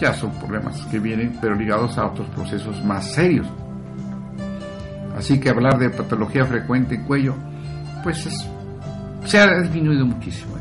ya 0.00 0.12
son 0.12 0.30
problemas 0.38 0.80
que 0.90 0.98
vienen, 1.00 1.36
pero 1.40 1.54
ligados 1.56 1.98
a 1.98 2.06
otros 2.06 2.28
procesos 2.30 2.84
más 2.84 3.12
serios. 3.12 3.46
Así 5.16 5.40
que 5.40 5.48
hablar 5.50 5.78
de 5.78 5.90
patología 5.90 6.44
frecuente 6.44 6.94
en 6.94 7.04
cuello, 7.04 7.34
pues 8.04 8.26
es- 8.26 8.48
se 9.28 9.38
ha 9.38 9.46
disminuido 9.60 10.06
muchísimo. 10.06 10.54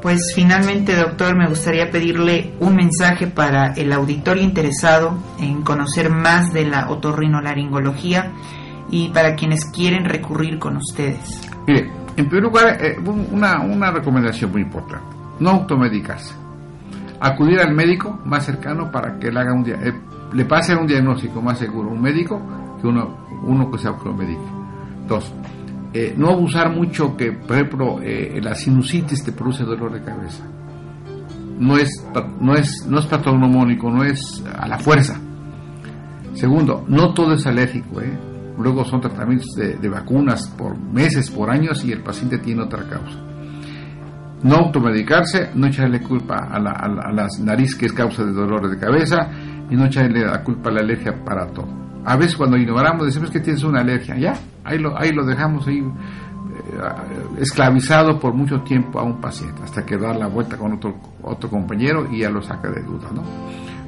Pues 0.00 0.32
finalmente, 0.34 0.94
doctor, 0.94 1.36
me 1.36 1.48
gustaría 1.48 1.90
pedirle 1.90 2.52
un 2.60 2.76
mensaje 2.76 3.26
para 3.26 3.72
el 3.72 3.92
auditorio 3.92 4.44
interesado 4.44 5.18
en 5.40 5.62
conocer 5.62 6.08
más 6.08 6.52
de 6.52 6.66
la 6.66 6.88
otorrinolaringología 6.88 8.30
y 8.90 9.08
para 9.08 9.34
quienes 9.34 9.64
quieren 9.72 10.04
recurrir 10.04 10.60
con 10.60 10.76
ustedes. 10.76 11.40
Mire, 11.66 11.90
en 12.16 12.26
primer 12.28 12.44
lugar, 12.44 12.78
eh, 12.80 12.96
una, 13.32 13.60
una 13.60 13.90
recomendación 13.90 14.52
muy 14.52 14.62
importante, 14.62 15.04
no 15.40 15.50
automedicarse. 15.50 16.32
Acudir 17.20 17.58
al 17.58 17.74
médico 17.74 18.20
más 18.24 18.44
cercano 18.46 18.92
para 18.92 19.18
que 19.18 19.32
le 19.32 19.40
haga 19.40 19.52
un 19.52 19.64
dia- 19.64 19.80
eh, 19.82 19.92
le 20.32 20.44
pase 20.44 20.76
un 20.76 20.86
diagnóstico 20.86 21.42
más 21.42 21.58
seguro 21.58 21.88
un 21.88 22.00
médico 22.00 22.40
que 22.80 22.86
uno, 22.86 23.16
uno 23.42 23.68
que 23.68 23.78
se 23.78 23.88
automedique. 23.88 24.38
Dos, 25.08 25.32
eh, 25.92 26.14
no 26.16 26.30
abusar 26.30 26.70
mucho 26.70 27.16
que, 27.16 27.32
por 27.32 27.56
ejemplo, 27.56 28.00
eh, 28.02 28.40
la 28.42 28.54
sinusitis 28.54 29.24
te 29.24 29.32
produce 29.32 29.64
dolor 29.64 29.92
de 29.92 30.02
cabeza. 30.02 30.44
No 31.58 31.76
es, 31.76 32.06
no 32.40 32.54
es, 32.54 32.86
no 32.88 32.98
es 33.00 33.06
patognomónico, 33.06 33.90
no 33.90 34.04
es 34.04 34.44
a 34.56 34.68
la 34.68 34.78
fuerza. 34.78 35.18
Segundo, 36.34 36.84
no 36.88 37.12
todo 37.14 37.34
es 37.34 37.46
alérgico. 37.46 38.00
¿eh? 38.00 38.16
Luego 38.58 38.84
son 38.84 39.00
tratamientos 39.00 39.48
de, 39.56 39.88
vacunas 39.88 40.46
por 40.48 40.78
meses, 40.78 41.30
por 41.30 41.50
años 41.50 41.84
y 41.84 41.92
el 41.92 42.02
paciente 42.02 42.38
tiene 42.38 42.62
otra 42.62 42.84
causa. 42.88 43.18
No 44.42 44.54
automedicarse, 44.56 45.50
no 45.54 45.66
echarle 45.66 46.00
culpa 46.00 46.48
a 46.50 46.60
la, 46.60 46.70
a 46.72 47.12
la- 47.12 47.26
nariz 47.40 47.74
que 47.74 47.86
es 47.86 47.92
causa 47.92 48.24
de 48.24 48.32
dolores 48.32 48.70
de 48.70 48.78
cabeza 48.78 49.28
y 49.68 49.74
no 49.74 49.86
echarle 49.86 50.24
la 50.24 50.42
culpa 50.44 50.70
a 50.70 50.74
la 50.74 50.80
alergia 50.80 51.24
para 51.24 51.46
todo. 51.48 51.87
A 52.08 52.16
veces 52.16 52.36
cuando 52.36 52.56
ignoramos 52.56 53.04
decimos 53.04 53.30
que 53.30 53.38
tienes 53.38 53.62
una 53.64 53.80
alergia, 53.80 54.16
ya, 54.16 54.32
ahí 54.64 54.78
lo, 54.78 54.98
ahí 54.98 55.12
lo 55.12 55.26
dejamos 55.26 55.66
ahí 55.66 55.80
eh, 55.80 57.38
esclavizado 57.38 58.18
por 58.18 58.32
mucho 58.32 58.62
tiempo 58.62 58.98
a 58.98 59.02
un 59.02 59.20
paciente 59.20 59.62
hasta 59.62 59.84
que 59.84 59.98
da 59.98 60.14
la 60.14 60.26
vuelta 60.26 60.56
con 60.56 60.72
otro, 60.72 60.98
otro 61.22 61.50
compañero 61.50 62.08
y 62.10 62.20
ya 62.20 62.30
lo 62.30 62.40
saca 62.40 62.70
de 62.70 62.82
duda, 62.82 63.08
¿no? 63.14 63.22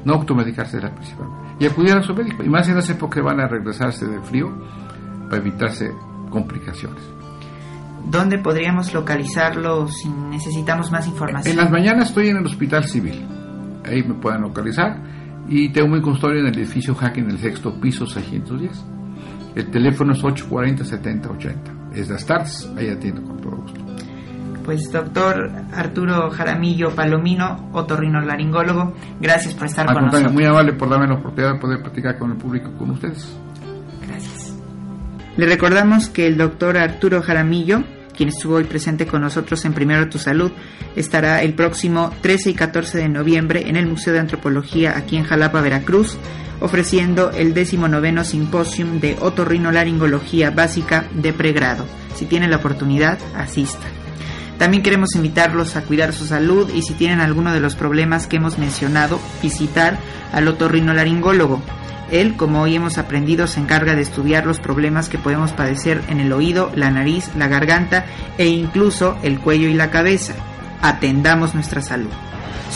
No 0.05 0.13
automedicarse 0.13 0.77
es 0.77 0.83
la 0.83 0.93
principal. 0.93 1.29
Y 1.59 1.65
acudir 1.65 1.97
a 1.97 2.03
su 2.03 2.13
médico, 2.13 2.43
y 2.43 2.49
más 2.49 2.69
en 2.69 2.77
esa 2.77 2.93
época 2.93 3.15
que 3.15 3.21
van 3.21 3.39
a 3.39 3.47
regresarse 3.47 4.05
del 4.05 4.21
frío 4.21 4.51
para 5.27 5.41
evitarse 5.41 5.91
complicaciones. 6.29 7.01
¿Dónde 8.05 8.37
podríamos 8.37 8.93
localizarlo 8.93 9.87
si 9.87 10.09
necesitamos 10.09 10.91
más 10.91 11.07
información? 11.07 11.53
En 11.53 11.57
las 11.57 11.71
mañanas 11.71 12.09
estoy 12.09 12.29
en 12.29 12.37
el 12.37 12.45
Hospital 12.45 12.83
Civil. 12.83 13.25
Ahí 13.83 14.03
me 14.03 14.13
pueden 14.13 14.41
localizar. 14.41 15.20
Y 15.51 15.67
tengo 15.67 15.89
mi 15.89 16.01
consultorio 16.01 16.39
en 16.39 16.47
el 16.47 16.57
edificio 16.57 16.95
Hacking, 16.95 17.25
en 17.25 17.31
el 17.31 17.37
sexto 17.37 17.73
piso 17.73 18.07
610. 18.07 18.85
El 19.53 19.69
teléfono 19.69 20.13
es 20.13 20.23
840-7080. 20.23 21.93
Es 21.93 22.09
las 22.09 22.25
tardes. 22.25 22.71
Ahí 22.77 22.87
atiendo 22.87 23.21
con 23.21 23.41
todo 23.41 23.57
gusto. 23.57 23.81
Pues 24.63 24.89
doctor 24.89 25.51
Arturo 25.73 26.29
Jaramillo 26.29 26.91
Palomino, 26.91 27.69
otorrinolaringólogo, 27.73 28.93
gracias 29.19 29.53
por 29.53 29.67
estar 29.67 29.89
Al 29.89 29.95
con 29.95 30.05
nosotros. 30.05 30.31
muy 30.31 30.45
amable 30.45 30.71
por 30.71 30.89
darme 30.89 31.07
la 31.07 31.15
oportunidad 31.15 31.55
de 31.55 31.59
poder 31.59 31.81
platicar 31.81 32.17
con 32.17 32.31
el 32.31 32.37
público, 32.37 32.71
con 32.77 32.91
ustedes. 32.91 33.37
Gracias. 34.07 34.55
Le 35.35 35.45
recordamos 35.47 36.07
que 36.07 36.27
el 36.27 36.37
doctor 36.37 36.77
Arturo 36.77 37.21
Jaramillo, 37.21 37.83
quien 38.15 38.29
estuvo 38.29 38.55
hoy 38.55 38.63
presente 38.63 39.07
con 39.07 39.21
nosotros 39.21 39.63
en 39.65 39.73
Primero 39.73 40.09
Tu 40.09 40.17
Salud, 40.17 40.51
estará 40.95 41.41
el 41.41 41.53
próximo 41.53 42.13
13 42.21 42.51
y 42.51 42.53
14 42.53 42.97
de 42.97 43.09
noviembre 43.09 43.67
en 43.67 43.77
el 43.77 43.87
Museo 43.87 44.13
de 44.13 44.19
Antropología 44.19 44.97
aquí 44.97 45.17
en 45.17 45.23
Jalapa, 45.23 45.61
Veracruz, 45.61 46.17
ofreciendo 46.59 47.31
el 47.31 47.53
19 47.53 48.23
Simposium 48.23 48.99
de 48.99 49.17
Otorrinolaringología 49.19 50.51
Básica 50.51 51.05
de 51.13 51.33
Pregrado. 51.33 51.85
Si 52.15 52.25
tiene 52.25 52.47
la 52.47 52.57
oportunidad, 52.57 53.19
asista. 53.35 53.87
También 54.57 54.83
queremos 54.83 55.15
invitarlos 55.15 55.75
a 55.75 55.81
cuidar 55.81 56.13
su 56.13 56.27
salud 56.27 56.69
y 56.71 56.83
si 56.83 56.93
tienen 56.93 57.19
alguno 57.19 57.51
de 57.51 57.59
los 57.59 57.75
problemas 57.75 58.27
que 58.27 58.35
hemos 58.35 58.59
mencionado, 58.59 59.19
visitar 59.41 59.97
al 60.31 60.47
otorrinolaringólogo. 60.47 61.63
Él, 62.11 62.35
como 62.35 62.61
hoy 62.61 62.75
hemos 62.75 62.97
aprendido, 62.97 63.47
se 63.47 63.61
encarga 63.61 63.95
de 63.95 64.01
estudiar 64.01 64.45
los 64.45 64.59
problemas 64.59 65.07
que 65.09 65.17
podemos 65.17 65.53
padecer 65.53 66.01
en 66.09 66.19
el 66.19 66.33
oído, 66.33 66.69
la 66.75 66.91
nariz, 66.91 67.29
la 67.37 67.47
garganta 67.47 68.05
e 68.37 68.47
incluso 68.47 69.17
el 69.23 69.39
cuello 69.39 69.69
y 69.69 69.73
la 69.73 69.89
cabeza. 69.89 70.33
Atendamos 70.81 71.55
nuestra 71.55 71.81
salud. 71.81 72.11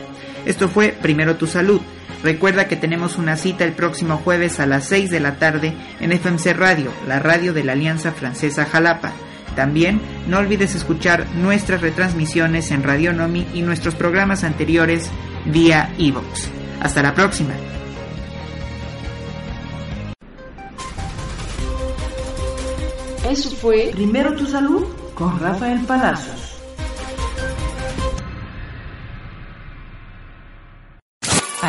Esto 0.44 0.68
fue 0.68 0.88
Primero 1.00 1.36
Tu 1.36 1.46
Salud. 1.46 1.80
Recuerda 2.22 2.68
que 2.68 2.76
tenemos 2.76 3.16
una 3.18 3.36
cita 3.36 3.64
el 3.64 3.72
próximo 3.72 4.16
jueves 4.18 4.60
a 4.60 4.66
las 4.66 4.84
6 4.86 5.10
de 5.10 5.20
la 5.20 5.36
tarde 5.36 5.74
en 6.00 6.12
FMC 6.12 6.56
Radio, 6.56 6.92
la 7.06 7.18
radio 7.18 7.52
de 7.52 7.64
la 7.64 7.72
Alianza 7.72 8.12
Francesa 8.12 8.64
Jalapa. 8.64 9.12
También 9.56 10.00
no 10.28 10.38
olvides 10.38 10.74
escuchar 10.74 11.26
nuestras 11.34 11.80
retransmisiones 11.80 12.70
en 12.70 12.82
Radio 12.82 13.12
Nomi 13.12 13.46
y 13.52 13.62
nuestros 13.62 13.94
programas 13.94 14.44
anteriores 14.44 15.10
vía 15.44 15.92
iVox. 15.98 16.48
Hasta 16.80 17.02
la 17.02 17.14
próxima. 17.14 17.54
Eso 23.28 23.50
fue 23.50 23.90
Primero 23.94 24.34
tu 24.34 24.46
salud 24.46 24.84
con 25.14 25.38
Rafael 25.38 25.80
Palacios. 25.86 26.41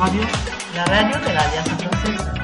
Radio, 0.00 0.22
la 0.74 0.84
radio 0.86 1.20
de 1.20 1.34
la 1.34 1.40
Alianza 1.40 1.76
Francesa. 1.76 2.39